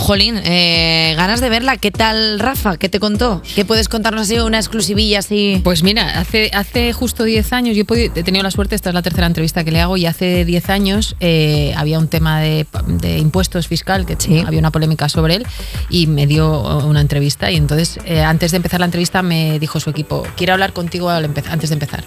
Jolín, 0.00 0.40
eh, 0.44 1.12
ganas 1.16 1.42
de 1.42 1.50
verla. 1.50 1.76
¿Qué 1.76 1.90
tal, 1.90 2.40
Rafa? 2.40 2.78
¿Qué 2.78 2.88
te 2.88 2.98
contó? 2.98 3.42
¿Qué 3.54 3.66
puedes 3.66 3.88
contarnos 3.90 4.22
así, 4.22 4.38
una 4.38 4.56
exclusivilla 4.58 5.18
así? 5.18 5.60
Pues 5.62 5.82
mira, 5.82 6.18
hace, 6.18 6.50
hace 6.54 6.94
justo 6.94 7.22
10 7.22 7.52
años, 7.52 7.76
yo 7.76 7.82
he, 7.82 7.84
podido- 7.84 8.12
he 8.16 8.22
tenido 8.22 8.42
la 8.42 8.50
suerte, 8.50 8.74
esta 8.74 8.88
es 8.88 8.94
la 8.94 9.02
tercera 9.02 9.26
entrevista 9.26 9.62
que 9.62 9.70
le 9.70 9.80
hago, 9.80 9.98
y 9.98 10.06
hace 10.06 10.46
10 10.46 10.70
años 10.70 11.16
eh, 11.20 11.74
había 11.76 11.98
un 11.98 12.08
tema 12.08 12.40
de, 12.40 12.66
de 12.86 13.18
impuestos 13.18 13.68
fiscal, 13.68 14.06
que 14.06 14.16
Sí. 14.18 14.42
había 14.44 14.58
una 14.58 14.70
polémica 14.70 15.08
sobre 15.10 15.34
él, 15.36 15.46
y 15.90 16.06
me 16.06 16.26
dio 16.26 16.60
una 16.86 17.02
entrevista. 17.02 17.50
Y 17.50 17.56
entonces, 17.56 17.98
eh, 18.06 18.22
antes 18.22 18.52
de 18.52 18.56
empezar 18.56 18.80
la 18.80 18.86
entrevista, 18.86 19.20
me 19.22 19.58
dijo 19.58 19.80
su 19.80 19.90
equipo: 19.90 20.26
Quiero 20.34 20.54
hablar 20.54 20.72
contigo 20.72 21.10
antes 21.10 21.68
de 21.68 21.74
empezar. 21.74 22.04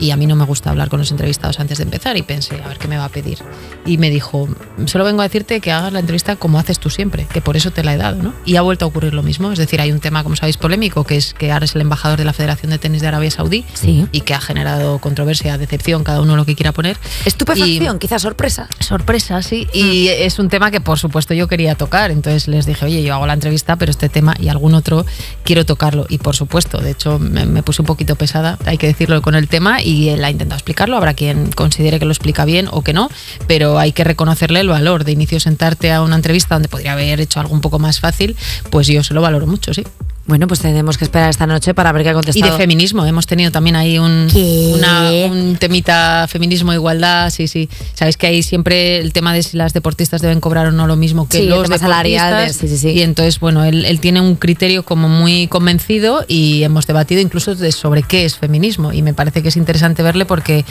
Y 0.00 0.10
a 0.10 0.16
mí 0.16 0.26
no 0.26 0.36
me 0.36 0.44
gusta 0.44 0.70
hablar 0.70 0.88
con 0.88 0.98
los 0.98 1.10
entrevistados 1.10 1.60
antes 1.60 1.78
de 1.78 1.84
empezar, 1.84 2.16
y 2.16 2.22
pensé, 2.22 2.60
a 2.64 2.68
ver 2.68 2.78
qué 2.78 2.88
me 2.88 2.96
va 2.98 3.04
a 3.04 3.08
pedir. 3.08 3.38
Y 3.86 3.98
me 3.98 4.10
dijo: 4.10 4.48
Solo 4.86 5.04
vengo 5.04 5.20
a 5.20 5.24
decirte 5.24 5.60
que 5.60 5.70
hagas 5.70 5.92
la 5.92 6.00
entrevista 6.00 6.36
como 6.36 6.58
haces 6.58 6.78
tú 6.80 6.90
siempre, 6.90 7.26
que 7.32 7.40
por 7.46 7.56
eso 7.56 7.70
te 7.70 7.84
la 7.84 7.94
he 7.94 7.96
dado, 7.96 8.20
¿no? 8.20 8.34
Y 8.44 8.56
ha 8.56 8.60
vuelto 8.62 8.84
a 8.84 8.88
ocurrir 8.88 9.14
lo 9.14 9.22
mismo. 9.22 9.52
Es 9.52 9.58
decir, 9.60 9.80
hay 9.80 9.92
un 9.92 10.00
tema, 10.00 10.24
como 10.24 10.34
sabéis, 10.34 10.56
polémico, 10.56 11.04
que 11.04 11.16
es 11.16 11.32
que 11.32 11.52
ahora 11.52 11.64
es 11.64 11.76
el 11.76 11.80
embajador 11.80 12.18
de 12.18 12.24
la 12.24 12.32
Federación 12.32 12.70
de 12.72 12.78
Tenis 12.78 13.02
de 13.02 13.06
Arabia 13.06 13.30
Saudí 13.30 13.64
Sí. 13.72 14.04
y 14.10 14.22
que 14.22 14.34
ha 14.34 14.40
generado 14.40 14.98
controversia, 14.98 15.56
decepción, 15.56 16.02
cada 16.02 16.20
uno 16.20 16.34
lo 16.34 16.44
que 16.44 16.56
quiera 16.56 16.72
poner. 16.72 16.96
Estupefacción, 17.24 18.00
quizás 18.00 18.22
sorpresa. 18.22 18.68
Sorpresa, 18.80 19.42
sí. 19.42 19.68
Y 19.72 20.08
es 20.08 20.40
un 20.40 20.48
tema 20.48 20.72
que, 20.72 20.80
por 20.80 20.98
supuesto, 20.98 21.34
yo 21.34 21.46
quería 21.46 21.76
tocar. 21.76 22.10
Entonces 22.10 22.48
les 22.48 22.66
dije, 22.66 22.84
oye, 22.84 23.04
yo 23.04 23.14
hago 23.14 23.28
la 23.28 23.34
entrevista, 23.34 23.76
pero 23.76 23.92
este 23.92 24.08
tema 24.08 24.34
y 24.40 24.48
algún 24.48 24.74
otro 24.74 25.06
quiero 25.44 25.64
tocarlo. 25.64 26.06
Y 26.08 26.18
por 26.18 26.34
supuesto, 26.34 26.78
de 26.78 26.90
hecho, 26.90 27.20
me, 27.20 27.46
me 27.46 27.62
puse 27.62 27.80
un 27.80 27.86
poquito 27.86 28.16
pesada, 28.16 28.58
hay 28.66 28.76
que 28.76 28.88
decirlo, 28.88 29.22
con 29.22 29.36
el 29.36 29.46
tema 29.46 29.80
y 29.80 30.08
él 30.08 30.24
ha 30.24 30.30
intentado 30.30 30.56
explicarlo. 30.58 30.96
Habrá 30.96 31.14
quien 31.14 31.52
considere 31.52 32.00
que 32.00 32.06
lo 32.06 32.10
explica 32.10 32.44
bien 32.44 32.66
o 32.72 32.82
que 32.82 32.92
no, 32.92 33.08
pero 33.46 33.78
hay 33.78 33.92
que 33.92 34.02
reconocerle 34.02 34.58
el 34.58 34.68
valor 34.68 35.04
de 35.04 35.12
inicio 35.12 35.38
sentarte 35.38 35.92
a 35.92 36.02
una 36.02 36.16
entrevista 36.16 36.56
donde 36.56 36.68
podría 36.68 36.94
haber 36.94 37.20
hecho 37.26 37.40
algo 37.40 37.52
un 37.54 37.60
poco 37.60 37.78
más 37.78 38.00
fácil. 38.00 38.34
Pues 38.70 38.86
yo 38.86 39.02
se 39.04 39.14
lo 39.14 39.20
valoro 39.20 39.46
mucho, 39.46 39.72
sí. 39.74 39.84
Bueno, 40.28 40.48
pues 40.48 40.58
tenemos 40.58 40.98
que 40.98 41.04
esperar 41.04 41.30
esta 41.30 41.46
noche 41.46 41.72
para 41.72 41.92
ver 41.92 42.02
qué 42.02 42.08
ha 42.08 42.12
Y 42.12 42.14
contestado. 42.16 42.50
de 42.52 42.58
feminismo, 42.58 43.06
hemos 43.06 43.28
tenido 43.28 43.52
también 43.52 43.76
ahí 43.76 43.96
un, 43.96 44.26
una- 44.74 45.12
un 45.30 45.54
temita 45.56 46.26
feminismo, 46.28 46.72
igualdad, 46.72 47.30
sí, 47.30 47.46
sí. 47.46 47.68
Sabéis 47.94 48.16
que 48.16 48.26
hay 48.26 48.42
siempre 48.42 48.98
el 48.98 49.12
tema 49.12 49.32
de 49.32 49.44
si 49.44 49.56
las 49.56 49.72
deportistas 49.72 50.20
deben 50.22 50.40
cobrar 50.40 50.66
o 50.66 50.72
no 50.72 50.88
lo 50.88 50.96
mismo 50.96 51.28
que 51.28 51.38
Sí, 51.38 51.44
los 51.46 51.68
deportistas. 51.68 52.56
sí, 52.56 52.66
sí, 52.66 52.76
sí. 52.76 52.88
Y 52.90 53.02
entonces, 53.02 53.38
bueno, 53.38 53.62
él, 53.64 53.84
él 53.84 54.00
tiene 54.00 54.20
un 54.20 54.34
criterio 54.34 54.84
como 54.84 55.08
muy 55.08 55.46
convencido 55.46 56.24
y 56.26 56.64
hemos 56.64 56.88
debatido 56.88 57.20
incluso 57.20 57.54
de 57.54 57.70
sobre 57.70 58.02
qué 58.02 58.24
es 58.24 58.36
feminismo. 58.36 58.92
Y 58.92 59.02
me 59.02 59.14
parece 59.14 59.42
que 59.44 59.50
es 59.50 59.56
interesante 59.56 60.02
verle 60.02 60.24
porque 60.26 60.64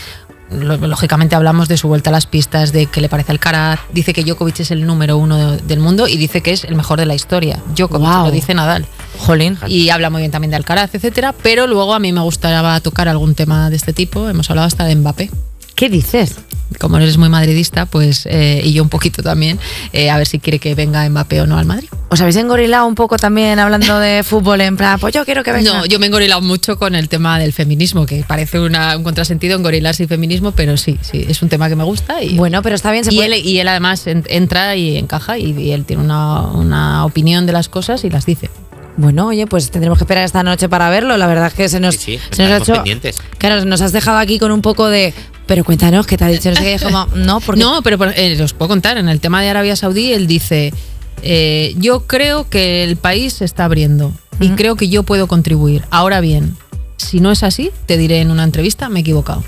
lógicamente 0.51 1.35
hablamos 1.35 1.67
de 1.67 1.77
su 1.77 1.87
vuelta 1.87 2.09
a 2.09 2.13
las 2.13 2.25
pistas, 2.25 2.71
de 2.71 2.85
que 2.85 3.01
le 3.01 3.09
parece 3.09 3.31
Alcaraz, 3.31 3.79
dice 3.91 4.13
que 4.13 4.23
Djokovic 4.23 4.59
es 4.59 4.71
el 4.71 4.85
número 4.85 5.17
uno 5.17 5.37
de- 5.37 5.57
del 5.61 5.79
mundo 5.79 6.07
y 6.07 6.17
dice 6.17 6.41
que 6.41 6.51
es 6.51 6.63
el 6.63 6.75
mejor 6.75 6.99
de 6.99 7.05
la 7.05 7.15
historia. 7.15 7.59
Djokovic, 7.75 8.07
lo 8.07 8.31
dice 8.31 8.53
Nadal. 8.53 8.85
Jolín. 9.17 9.57
Y 9.67 9.89
habla 9.89 10.09
muy 10.09 10.21
bien 10.21 10.31
también 10.31 10.51
de 10.51 10.57
Alcaraz, 10.57 10.93
etcétera, 10.93 11.33
pero 11.41 11.67
luego 11.67 11.93
a 11.93 11.99
mí 11.99 12.11
me 12.11 12.21
gustaría 12.21 12.79
tocar 12.81 13.07
algún 13.07 13.33
tema 13.35 13.69
de 13.69 13.75
este 13.77 13.93
tipo. 13.93 14.27
Hemos 14.29 14.49
hablado 14.49 14.67
hasta 14.67 14.83
de 14.85 14.95
Mbappé. 14.95 15.31
¿Qué 15.75 15.89
dices? 15.89 16.36
Como 16.79 16.98
eres 16.98 17.17
muy 17.17 17.29
madridista, 17.29 17.86
pues 17.86 18.25
eh, 18.25 18.62
y 18.63 18.74
yo 18.74 18.82
un 18.82 18.89
poquito 18.89 19.22
también, 19.22 19.60
eh, 19.94 20.10
a 20.10 20.17
ver 20.17 20.25
si 20.25 20.39
quiere 20.39 20.58
que 20.58 20.74
venga 20.74 21.08
Mbappé 21.08 21.41
o 21.41 21.48
no 21.48 21.58
al 21.60 21.65
Madrid. 21.65 21.88
¿Os 22.10 22.20
habéis 22.22 22.36
engorilado 22.38 22.88
un 22.88 22.96
poco 22.96 23.17
también 23.17 23.60
hablando 23.60 24.00
de 24.00 24.24
fútbol 24.27 24.62
en 24.62 24.75
plan, 24.75 25.00
pues 25.00 25.13
yo 25.13 25.24
quiero 25.25 25.44
que 25.44 25.51
venga? 25.51 25.72
No, 25.74 25.86
yo 25.86 26.00
me 26.00 26.05
he 26.05 26.10
engorilado 26.10 26.41
mucho 26.41 26.77
con 26.77 26.96
el 26.96 27.08
tema 27.08 27.38
del 27.39 27.53
feminismo, 27.53 28.05
que 28.05 28.24
parece 28.27 28.60
una- 28.60 28.98
un 28.98 29.03
contrasentido 29.03 29.55
engorilarse 29.58 30.03
y 30.03 30.08
feminismo, 30.08 30.53
pero 30.53 30.75
sí, 30.75 30.98
sí, 31.01 31.24
es 31.29 31.41
un 31.44 31.50
tema 31.50 31.70
que 31.70 31.75
me 31.75 31.84
gusta. 31.84 32.22
Y, 32.24 32.36
Bueno, 32.36 32.62
pero 32.63 32.75
está 32.75 32.91
bien, 32.91 33.03
se 33.05 33.13
y, 33.13 33.17
puede... 33.17 33.38
él, 33.38 33.46
y 33.46 33.60
él 33.60 33.67
además 33.67 34.08
en- 34.08 34.25
entra 34.27 34.75
y 34.75 34.98
encaja 34.98 35.38
y, 35.38 35.51
y 35.51 35.72
él 35.72 35.86
tiene 35.86 36.03
una, 36.03 36.41
una 36.41 37.05
opinión 37.05 37.46
de 37.46 37.53
las 37.53 37.70
cosas 37.70 38.03
y 38.05 38.10
las 38.10 38.25
dice. 38.25 38.50
Bueno, 38.98 39.27
oye, 39.27 39.46
pues 39.46 39.70
tendremos 39.72 39.98
que 40.00 40.05
esperar 40.05 40.24
esta 40.24 40.41
noche 40.41 40.67
para 40.67 40.89
verlo. 40.89 41.15
La 41.17 41.27
verdad 41.27 41.48
es 41.48 41.53
que 41.53 41.67
se 41.70 41.79
nos, 41.82 41.96
Sí, 41.96 42.17
sí, 42.17 42.20
se 42.32 42.44
nos 42.44 42.51
ha 42.53 42.58
hecho. 42.58 42.74
pendientes. 42.75 43.17
Claro, 43.38 43.63
nos 43.65 43.82
has 43.82 43.91
dejado 43.91 44.17
aquí 44.17 44.39
con 44.39 44.51
un 44.51 44.62
poco 44.62 44.88
de. 44.88 45.13
Pero 45.47 45.63
cuéntanos 45.63 46.07
qué 46.07 46.17
te 46.17 46.23
ha 46.25 46.27
dicho. 46.27 46.49
No 46.49 46.55
sé 46.55 46.63
qué, 46.63 46.83
como, 46.83 47.05
no, 47.15 47.39
porque. 47.45 47.61
No, 47.61 47.81
pero 47.83 47.97
eh, 48.11 48.41
os 48.41 48.53
puedo 48.53 48.69
contar, 48.69 48.97
en 48.97 49.09
el 49.09 49.19
tema 49.19 49.41
de 49.41 49.49
Arabia 49.49 49.75
Saudí, 49.75 50.11
él 50.13 50.27
dice, 50.27 50.73
eh, 51.21 51.75
yo 51.77 52.07
creo 52.07 52.49
que 52.49 52.83
el 52.83 52.97
país 52.97 53.33
se 53.33 53.45
está 53.45 53.65
abriendo 53.65 54.11
y 54.39 54.49
creo 54.49 54.75
que 54.75 54.89
yo 54.89 55.03
puedo 55.03 55.27
contribuir. 55.27 55.83
Ahora 55.91 56.19
bien, 56.19 56.55
si 56.97 57.19
no 57.19 57.31
es 57.31 57.43
así, 57.43 57.71
te 57.85 57.97
diré 57.97 58.21
en 58.21 58.31
una 58.31 58.43
entrevista, 58.43 58.89
me 58.89 58.99
he 58.99 59.01
equivocado. 59.01 59.43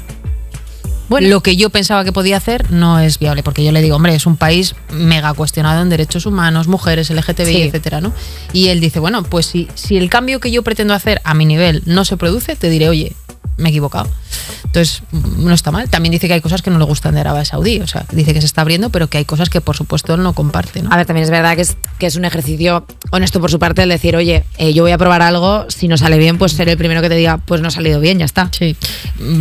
Bueno. 1.09 1.29
Lo 1.29 1.41
que 1.41 1.55
yo 1.55 1.69
pensaba 1.69 2.03
que 2.03 2.11
podía 2.11 2.35
hacer 2.35 2.69
no 2.69 2.99
es 2.99 3.17
viable, 3.17 3.41
porque 3.41 3.63
yo 3.63 3.71
le 3.71 3.81
digo, 3.81 3.95
hombre, 3.95 4.13
es 4.13 4.25
un 4.25 4.35
país 4.35 4.75
mega 4.91 5.33
cuestionado 5.33 5.81
en 5.81 5.87
derechos 5.89 6.25
humanos, 6.25 6.67
mujeres, 6.67 7.09
LGTBI, 7.09 7.45
Sí. 7.45 7.61
etcétera, 7.61 8.01
¿no? 8.01 8.11
Y 8.51 8.67
él 8.67 8.81
dice, 8.81 8.99
bueno, 8.99 9.23
pues 9.23 9.45
si, 9.45 9.69
si 9.73 9.95
el 9.95 10.09
cambio 10.09 10.41
que 10.41 10.51
yo 10.51 10.63
pretendo 10.63 10.93
hacer 10.93 11.21
a 11.23 11.33
mi 11.33 11.45
nivel 11.45 11.81
no 11.85 12.03
se 12.03 12.17
produce, 12.17 12.57
te 12.57 12.69
diré, 12.69 12.89
oye, 12.89 13.13
me 13.57 13.69
he 13.69 13.71
equivocado. 13.71 14.09
Entonces, 14.63 15.01
no 15.11 15.53
está 15.53 15.71
mal. 15.71 15.89
También 15.89 16.11
dice 16.11 16.27
que 16.27 16.33
hay 16.33 16.41
cosas 16.41 16.61
que 16.61 16.69
no 16.69 16.77
le 16.77 16.85
gustan 16.85 17.15
de 17.15 17.21
Arabia 17.21 17.45
Saudí. 17.45 17.79
O 17.79 17.87
sea, 17.87 18.05
dice 18.11 18.33
que 18.33 18.41
se 18.41 18.45
está 18.45 18.61
abriendo, 18.61 18.89
pero 18.89 19.07
que 19.07 19.17
hay 19.17 19.25
cosas 19.25 19.49
que, 19.49 19.61
por 19.61 19.75
supuesto, 19.75 20.13
él 20.13 20.23
no 20.23 20.33
comparte. 20.33 20.81
¿no? 20.81 20.91
A 20.91 20.97
ver, 20.97 21.05
también 21.05 21.23
es 21.23 21.31
verdad 21.31 21.55
que 21.55 21.61
es, 21.61 21.77
que 21.97 22.05
es 22.05 22.15
un 22.15 22.25
ejercicio 22.25 22.85
honesto 23.11 23.39
por 23.39 23.49
su 23.49 23.59
parte 23.59 23.83
el 23.83 23.89
decir, 23.89 24.15
oye, 24.15 24.43
eh, 24.57 24.73
yo 24.73 24.83
voy 24.83 24.91
a 24.91 24.97
probar 24.97 25.21
algo, 25.21 25.65
si 25.69 25.87
no 25.87 25.97
sale 25.97 26.17
bien, 26.17 26.37
pues 26.37 26.51
seré 26.51 26.73
el 26.73 26.77
primero 26.77 27.01
que 27.01 27.09
te 27.09 27.15
diga, 27.15 27.37
pues 27.37 27.61
no 27.61 27.69
ha 27.69 27.71
salido 27.71 27.99
bien, 27.99 28.19
ya 28.19 28.25
está. 28.25 28.49
Sí. 28.51 28.75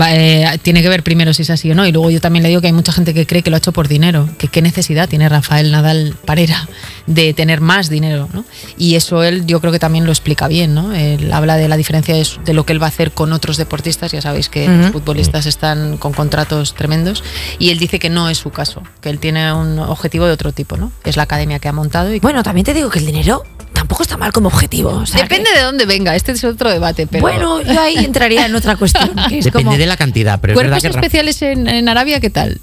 Va, 0.01 0.15
eh, 0.15 0.59
tiene 0.63 0.83
que 0.83 0.89
ver 0.89 1.03
primero 1.03 1.35
si 1.35 1.43
es 1.43 1.51
así 1.51 1.71
o 1.71 1.75
no. 1.75 1.87
Y 1.87 1.93
luego 1.93 2.11
yo 2.11 2.21
también 2.21 2.43
le 2.43 2.49
digo 2.49 2.61
que 2.61 2.69
hay 2.69 2.73
mucha 2.73 2.93
gente 2.93 3.13
que 3.13 3.27
cree 3.27 3.43
que 3.43 3.51
lo 3.51 3.57
ha 3.57 3.59
hecho 3.59 3.73
por 3.73 3.89
dinero. 3.89 4.29
Que 4.39 4.49
qué 4.49 4.63
necesidad 4.63 5.09
tiene 5.09 5.29
Rafael 5.29 5.71
Nadal 5.71 6.17
Parera 6.25 6.69
de 7.07 7.35
tener 7.35 7.61
más 7.61 7.89
dinero, 7.89 8.29
¿no? 8.33 8.45
Y 8.79 8.95
eso 8.95 9.23
él 9.23 9.47
yo 9.47 9.61
creo 9.61 9.73
que 9.73 9.79
también 9.79 10.05
lo 10.05 10.13
explica 10.13 10.49
bien, 10.49 10.75
¿no? 10.75 10.95
Él 10.95 11.33
habla 11.33 11.57
de 11.57 11.69
la 11.69 11.77
diferencia 11.77 12.15
de, 12.15 12.27
de 12.45 12.55
lo 12.55 12.65
que 12.65 12.73
él 12.73 12.83
va 12.83 12.87
a 12.87 12.89
hacer 12.89 13.13
con 13.13 13.33
otros 13.33 13.57
deportistas. 13.57 14.06
Ya 14.13 14.21
sabéis 14.23 14.49
que 14.49 14.69
los 14.69 14.93
futbolistas 14.93 15.47
están 15.47 15.97
con 15.97 16.13
contratos 16.13 16.75
tremendos. 16.75 17.23
Y 17.59 17.71
él 17.71 17.79
dice 17.79 17.99
que 17.99 18.11
no 18.11 18.29
es 18.29 18.39
su 18.39 18.51
caso. 18.51 18.83
Que 19.01 19.11
él 19.11 19.19
tiene 19.19 19.53
un 19.53 19.79
objetivo 19.79 20.27
de 20.27 20.33
otro 20.33 20.53
tipo, 20.53 20.77
¿no? 20.77 20.93
Es 21.05 21.17
la 21.17 21.25
academia 21.25 21.59
que 21.59 21.69
ha 21.69 21.73
montado 21.73 22.13
y 22.15 22.21
Bueno, 22.21 22.43
también 22.43 22.65
te 22.65 22.75
digo 22.75 22.91
que 22.91 22.99
el 22.99 23.07
dinero 23.07 23.43
tampoco 23.73 24.03
está 24.03 24.17
mal 24.17 24.33
como 24.33 24.49
objetivo. 24.49 24.91
o 24.91 25.07
sea, 25.07 25.23
Depende 25.23 25.51
que- 25.53 25.59
de 25.59 25.65
dónde 25.65 25.85
venga, 25.87 26.17
este 26.17 26.33
es 26.33 26.43
otro 26.45 26.71
debate, 26.71 27.07
pero 27.07 27.21
Bueno, 27.23 27.61
yo 27.61 27.81
ahí 27.81 27.97
entraría 27.99 28.47
en 28.47 28.55
otra 28.55 28.77
cuestión, 28.77 29.11
que 29.29 29.39
es 29.39 29.45
Depende 29.45 29.65
como 29.65 29.77
de 29.77 29.87
la 29.87 29.97
cantidad, 29.97 30.41
pero 30.41 30.55
es 30.55 30.59
verdad 30.59 30.81
que 30.81 30.89
especiales 30.89 31.43
en, 31.43 31.69
en 31.69 31.89
Arabia, 31.89 32.19
¿qué 32.21 32.31
tal? 32.31 32.61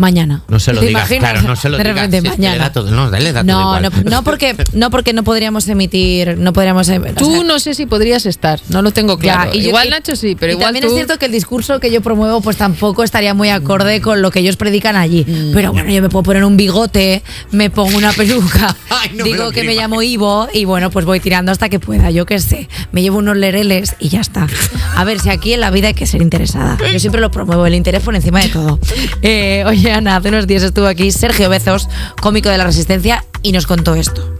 Mañana. 0.00 0.42
no 0.48 0.58
se 0.58 0.72
lo 0.72 0.80
¿Te 0.80 0.86
digas, 0.88 1.02
imaginas? 1.10 1.32
claro, 1.32 1.48
no 1.48 1.56
se 1.56 1.68
lo 1.68 1.76
de 1.78 1.84
digas. 1.84 1.96
repente 1.96 2.20
si 2.20 2.26
es 2.26 2.32
que 2.32 2.38
mañana. 2.38 2.54
le 2.56 2.60
da 2.60 2.72
todo- 2.72 2.90
no, 2.90 3.10
dale, 3.10 3.32
da 3.32 3.42
No, 3.42 3.80
no, 3.80 3.88
igual. 3.88 4.04
no 4.04 4.24
porque 4.24 4.56
no 4.72 4.90
porque 4.90 5.12
no 5.12 5.22
podríamos 5.22 5.68
emitir, 5.68 6.36
no 6.38 6.52
podríamos 6.52 6.88
em- 6.88 7.02
o 7.04 7.12
Tú 7.14 7.30
sea, 7.32 7.44
no 7.44 7.58
sé 7.58 7.74
si 7.74 7.86
podrías 7.86 8.26
estar, 8.26 8.60
no 8.68 8.82
lo 8.82 8.90
tengo 8.92 9.16
Ya, 9.20 9.34
claro. 9.34 9.50
y 9.54 9.58
igual 9.66 9.90
Nacho 9.90 10.16
sí, 10.16 10.36
pero 10.38 10.52
y 10.52 10.54
igual 10.54 10.66
también 10.68 10.84
tú... 10.84 10.88
es 10.90 10.94
cierto 10.94 11.18
que 11.18 11.26
el 11.26 11.32
discurso 11.32 11.78
que 11.80 11.90
yo 11.90 12.00
promuevo 12.00 12.40
pues 12.40 12.56
tampoco 12.56 13.02
estaría 13.04 13.34
muy 13.34 13.50
acorde 13.50 14.00
con 14.00 14.22
lo 14.22 14.30
que 14.30 14.40
ellos 14.40 14.56
predican 14.56 14.96
allí. 14.96 15.24
Mm. 15.26 15.52
Pero 15.52 15.72
bueno, 15.72 15.90
yo 15.90 16.00
me 16.02 16.08
puedo 16.08 16.22
poner 16.22 16.44
un 16.44 16.56
bigote, 16.56 17.22
me 17.52 17.70
pongo 17.70 17.96
una 17.96 18.12
peluca, 18.12 18.74
Ay, 18.90 19.10
no 19.14 19.24
me 19.24 19.30
digo 19.32 19.50
que 19.50 19.64
me 19.64 19.74
llamo 19.74 20.02
Ivo 20.02 20.48
y 20.52 20.64
bueno, 20.64 20.90
pues 20.90 21.04
voy 21.04 21.20
tirando 21.20 21.52
hasta 21.52 21.68
que 21.68 21.78
pueda, 21.80 22.10
yo 22.10 22.26
qué 22.26 22.38
sé. 22.38 22.68
Me 22.92 23.02
llevo 23.02 23.18
unos 23.18 23.36
lereles 23.36 23.94
y 23.98 24.08
ya 24.08 24.20
está. 24.20 24.46
A 24.96 25.04
ver, 25.04 25.20
si 25.20 25.30
aquí 25.30 25.52
en 25.52 25.60
la 25.60 25.70
vida 25.70 25.88
hay 25.88 25.94
que 25.94 26.06
ser 26.06 26.22
interesada. 26.22 26.78
Yo 26.92 26.98
siempre 26.98 27.20
lo 27.20 27.30
promuevo, 27.30 27.66
el 27.66 27.74
interés 27.74 28.02
por 28.02 28.14
encima 28.14 28.40
de 28.40 28.48
todo. 28.48 28.78
Eh, 29.22 29.64
oye, 29.66 29.89
Hace 29.92 30.28
unos 30.28 30.46
días 30.46 30.62
estuvo 30.62 30.86
aquí 30.86 31.10
Sergio 31.10 31.48
Bezos, 31.48 31.88
cómico 32.20 32.48
de 32.48 32.58
la 32.58 32.64
Resistencia, 32.64 33.24
y 33.42 33.52
nos 33.52 33.66
contó 33.66 33.94
esto. 33.94 34.36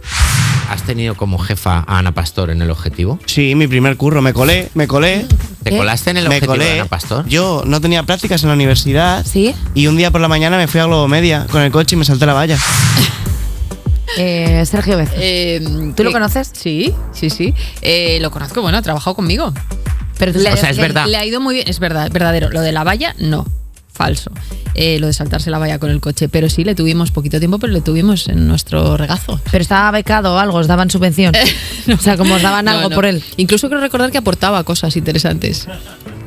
¿Has 0.69 0.83
tenido 0.83 1.15
como 1.15 1.37
jefa 1.37 1.83
a 1.85 1.97
Ana 1.99 2.13
Pastor 2.13 2.49
en 2.49 2.61
el 2.61 2.69
objetivo? 2.71 3.19
Sí, 3.25 3.55
mi 3.55 3.67
primer 3.67 3.97
curro, 3.97 4.21
me 4.21 4.31
colé, 4.31 4.69
me 4.73 4.87
colé. 4.87 5.25
¿Te 5.63 5.75
colaste 5.75 6.11
en 6.11 6.17
el 6.17 6.23
me 6.23 6.35
objetivo 6.35 6.53
colé. 6.53 6.65
de 6.65 6.71
Ana 6.79 6.85
Pastor? 6.85 7.27
Yo 7.27 7.63
no 7.65 7.81
tenía 7.81 8.03
prácticas 8.03 8.41
en 8.43 8.49
la 8.49 8.55
universidad. 8.55 9.25
¿Sí? 9.25 9.53
Y 9.73 9.87
un 9.87 9.97
día 9.97 10.09
por 10.11 10.21
la 10.21 10.29
mañana 10.29 10.55
me 10.57 10.67
fui 10.67 10.79
a 10.79 10.85
Globo 10.85 11.07
Media 11.09 11.45
con 11.51 11.61
el 11.61 11.71
coche 11.71 11.95
y 11.95 11.99
me 11.99 12.05
salté 12.05 12.25
la 12.25 12.33
valla. 12.33 12.57
Eh, 14.17 14.65
Sergio 14.65 14.97
Bezos. 14.97 15.15
Eh, 15.17 15.61
¿Tú 15.95 16.03
lo 16.03 16.09
que- 16.09 16.13
conoces? 16.13 16.51
Sí, 16.53 16.93
sí, 17.13 17.29
sí. 17.29 17.53
Eh, 17.81 18.17
lo 18.21 18.29
conozco, 18.29 18.61
bueno, 18.61 18.77
ha 18.77 18.81
trabajado 18.81 19.15
conmigo. 19.15 19.53
Pero 20.17 20.33
Le- 20.37 20.51
O 20.51 20.57
sea, 20.57 20.69
es 20.69 20.75
le- 20.75 20.81
verdad. 20.81 21.05
Le 21.07 21.15
ha 21.15 21.25
ido 21.25 21.39
muy 21.39 21.55
bien, 21.55 21.67
es 21.69 21.79
verdad, 21.79 22.09
verdadero. 22.11 22.49
Lo 22.49 22.59
de 22.59 22.73
la 22.73 22.83
valla, 22.83 23.15
no. 23.19 23.45
Falso. 24.01 24.31
Eh, 24.73 24.97
lo 24.99 25.07
de 25.07 25.13
saltarse 25.13 25.51
la 25.51 25.59
valla 25.59 25.77
con 25.77 25.89
el 25.91 25.99
coche. 25.99 26.27
Pero 26.29 26.49
sí, 26.49 26.63
le 26.63 26.73
tuvimos 26.75 27.11
poquito 27.11 27.37
tiempo, 27.39 27.59
pero 27.59 27.71
le 27.73 27.81
tuvimos 27.81 28.27
en 28.29 28.47
nuestro 28.47 28.97
regazo. 28.97 29.39
Pero 29.51 29.61
estaba 29.61 29.91
becado 29.91 30.33
o 30.33 30.37
algo, 30.39 30.57
os 30.57 30.67
daban 30.67 30.89
subvención. 30.89 31.33
O 31.93 31.97
sea, 32.01 32.15
como 32.17 32.35
os 32.35 32.41
daban 32.41 32.65
No, 32.65 32.71
algo 32.71 32.89
no. 32.89 32.95
por 32.95 33.05
él. 33.05 33.21
Incluso 33.37 33.67
creo 33.69 33.81
recordar 33.81 34.11
que 34.11 34.17
aportaba 34.17 34.63
cosas 34.63 34.95
interesantes. 34.95 35.67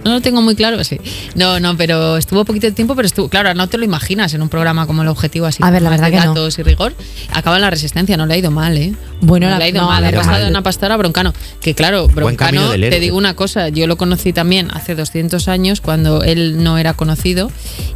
No 0.05 0.13
lo 0.13 0.21
tengo 0.21 0.43
muy 0.43 0.55
claro, 0.55 0.83
sí. 0.85 0.99
No, 1.35 1.61
no, 1.61 1.77
pero 1.77 2.17
estuvo 2.17 2.45
poquito 2.45 2.73
tiempo, 2.73 2.95
pero 2.95 3.07
estuvo. 3.07 3.29
Claro, 3.29 3.55
no 3.55 3.69
te 3.69 3.79
lo 3.79 3.85
imaginas 3.85 4.35
en 4.35 4.43
un 4.43 4.49
programa 4.49 4.87
como 4.87 5.03
el 5.03 5.09
objetivo 5.09 5.47
así. 5.47 5.63
A 5.63 5.71
ver, 5.71 5.83
la 5.83 5.91
verdad 5.91 6.07
de 6.07 6.13
que 6.13 6.21
no. 6.21 6.27
datos 6.35 6.59
y 6.59 6.63
rigor. 6.63 6.95
Acaba 7.33 7.57
en 7.57 7.63
la 7.63 7.71
resistencia, 7.71 8.17
no 8.17 8.27
le 8.27 8.35
ha 8.35 8.37
ido 8.37 8.51
mal, 8.51 8.77
¿eh? 8.77 8.95
Bueno, 9.21 9.47
no 9.47 9.53
la- 9.53 9.59
le 9.59 9.65
ha 9.65 9.69
ido 9.69 9.81
no, 9.83 9.89
mal. 9.89 10.03
le 10.03 10.09
Ha 10.09 10.13
pasado 10.13 10.45
de 10.45 10.51
una 10.51 10.63
pastora 10.63 10.95
a 10.95 10.97
Broncano. 10.99 11.33
Que 11.61 11.75
claro, 11.75 12.09
Broncano, 12.09 12.71
te 12.73 13.01
digo 13.01 13.17
una 13.17 13.35
cosa, 13.35 13.69
yo 13.71 13.87
lo 13.87 13.97
conocí 13.97 14.33
también 14.33 14.71
hace 14.73 14.95
200 14.95 15.49
años 15.49 15.81
cuando 15.81 16.23
él 16.23 16.63
no 16.63 16.77
era 16.79 16.95
conocido 16.95 17.51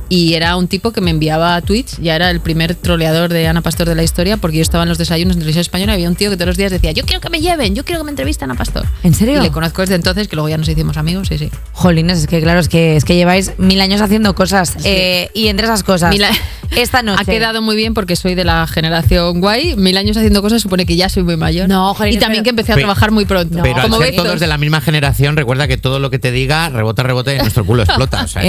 y 0.08 0.34
era 0.34 0.56
un 0.56 0.68
tipo 0.68 0.92
que 0.92 1.00
me 1.02 1.10
enviaba 1.10 1.60
tweets, 1.60 1.98
ya 1.98 2.16
era 2.16 2.30
el 2.30 2.40
primer 2.40 2.74
troleador 2.74 3.30
de 3.30 3.46
Ana 3.46 3.60
Pastor 3.60 3.88
de 3.88 3.94
la 3.94 4.02
historia 4.02 4.38
porque 4.38 4.56
yo 4.56 4.62
estaba 4.62 4.84
en 4.84 4.88
los 4.88 4.96
desayunos 4.98 5.34
en 5.34 5.40
televisión 5.40 5.60
española 5.60 5.92
y 5.92 5.94
había 5.96 6.08
un 6.08 6.16
tío 6.16 6.30
que 6.30 6.36
todos 6.36 6.46
los 6.48 6.56
días 6.56 6.70
decía, 6.72 6.92
yo 6.92 7.04
quiero 7.04 7.20
que 7.20 7.28
me 7.28 7.40
lleven, 7.40 7.74
yo 7.74 7.84
quiero 7.84 8.00
que 8.00 8.04
me 8.04 8.10
entrevisten 8.10 8.48
a 8.48 8.52
Ana 8.52 8.58
Pastor. 8.58 8.86
¿En 9.02 9.12
serio? 9.14 9.38
Y 9.38 9.42
le 9.42 9.50
conozco 9.50 9.82
desde 9.82 9.96
entonces, 9.96 10.28
que 10.28 10.36
luego 10.36 10.48
ya 10.48 10.56
nos 10.56 10.68
hicimos 10.68 10.96
amigos, 10.96 11.28
sí, 11.28 11.36
sí. 11.38 11.50
Jolines, 11.98 12.18
es 12.18 12.26
que 12.28 12.40
claro, 12.40 12.60
es 12.60 12.68
que, 12.68 12.96
es 12.96 13.04
que 13.04 13.16
lleváis 13.16 13.52
mil 13.58 13.80
años 13.80 14.00
haciendo 14.00 14.34
cosas. 14.34 14.74
Eh, 14.84 15.30
y 15.34 15.48
entre 15.48 15.66
esas 15.66 15.82
cosas, 15.82 16.10
Mil 16.10 16.22
a- 16.22 16.30
esta 16.76 17.02
noche. 17.02 17.20
Ha 17.22 17.24
quedado 17.24 17.60
muy 17.62 17.74
bien 17.76 17.92
porque 17.94 18.14
soy 18.14 18.34
de 18.36 18.44
la 18.44 18.66
generación 18.66 19.40
guay. 19.40 19.74
Mil 19.76 19.96
años 19.96 20.16
haciendo 20.16 20.42
cosas 20.42 20.62
supone 20.62 20.86
que 20.86 20.94
ya 20.96 21.08
soy 21.08 21.24
muy 21.24 21.36
mayor. 21.36 21.68
No, 21.68 21.92
jolines, 21.94 22.16
Y 22.16 22.20
también 22.20 22.42
pero- 22.42 22.44
que 22.44 22.50
empecé 22.60 22.72
a 22.72 22.76
trabajar 22.76 23.10
muy 23.10 23.24
pronto. 23.24 23.58
Pero 23.62 23.82
como 23.82 23.96
al 23.96 24.04
ser 24.04 24.16
todos 24.16 24.38
de 24.40 24.46
la 24.46 24.58
misma 24.58 24.80
generación, 24.80 25.36
recuerda 25.36 25.66
que 25.66 25.76
todo 25.76 25.98
lo 25.98 26.10
que 26.10 26.18
te 26.18 26.30
diga 26.30 26.68
rebota, 26.68 27.02
rebota 27.02 27.34
y 27.34 27.38
nuestro 27.38 27.64
culo 27.64 27.82
explota. 27.82 28.22
O 28.24 28.28
sea, 28.28 28.42
que- 28.42 28.48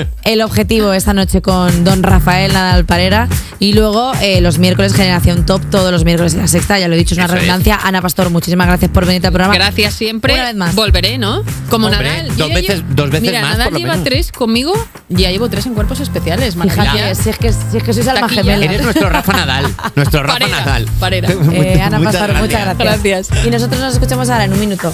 Eh, 0.00 0.06
el 0.24 0.42
objetivo 0.42 0.92
esta 0.92 1.14
noche 1.14 1.40
con 1.40 1.84
don 1.84 2.02
Rafael 2.02 2.52
Nadal 2.52 2.84
Parera 2.84 3.28
y 3.58 3.72
luego 3.72 4.12
eh, 4.20 4.40
los 4.40 4.58
miércoles 4.58 4.92
Generación 4.94 5.46
Top, 5.46 5.62
todos 5.70 5.90
los 5.92 6.04
miércoles 6.04 6.34
de 6.34 6.40
la 6.42 6.48
sexta, 6.48 6.78
ya 6.78 6.88
lo 6.88 6.94
he 6.94 6.98
dicho, 6.98 7.14
es 7.14 7.18
una 7.18 7.26
Eso 7.26 7.34
es. 7.36 7.40
redundancia. 7.42 7.78
Ana 7.82 8.02
Pastor, 8.02 8.30
muchísimas 8.30 8.66
gracias 8.66 8.90
por 8.90 9.06
venir 9.06 9.24
al 9.26 9.32
programa. 9.32 9.54
Gracias 9.54 9.94
siempre. 9.94 10.34
Una 10.34 10.44
vez 10.44 10.56
más. 10.56 10.74
Volveré, 10.74 11.16
¿no? 11.18 11.42
Como 11.70 11.86
Hombre, 11.86 12.08
Nadal. 12.08 12.28
dos 12.36 12.48
ya 12.48 12.54
veces- 12.68 12.84
dos 12.90 13.10
veces 13.10 13.22
Mira, 13.28 13.40
más, 13.42 13.50
Nadal 13.52 13.64
por 13.66 13.72
lo 13.74 13.78
lleva 13.78 13.92
menos. 13.92 14.04
tres 14.04 14.32
conmigo 14.32 14.72
y 15.08 15.22
ya 15.22 15.30
llevo 15.30 15.48
tres 15.48 15.66
en 15.66 15.74
cuerpos 15.74 16.00
especiales. 16.00 16.54
Fíjate, 16.56 17.14
si 17.14 17.30
es 17.30 17.38
que, 17.38 17.52
si 17.52 17.76
es 17.78 17.82
que 17.82 17.92
sois 17.92 18.08
alma 18.08 18.28
gemela. 18.28 18.64
Eres 18.64 18.82
nuestro 18.82 19.08
Rafa 19.08 19.32
Nadal. 19.32 19.66
Nuestro 19.94 20.22
Rafa 20.22 20.38
Parera, 20.38 20.58
Nadal. 20.60 20.86
Parera. 21.00 21.28
Eh, 21.52 21.80
Ana 21.80 21.98
Muchas 21.98 22.16
Pastor, 22.16 22.36
muchas 22.42 22.60
gracias. 22.60 22.78
gracias. 22.78 23.28
Gracias. 23.28 23.46
Y 23.46 23.50
nosotros 23.50 23.80
nos 23.80 23.94
escuchamos 23.94 24.28
ahora 24.30 24.44
en 24.44 24.52
un 24.52 24.60
minuto. 24.60 24.92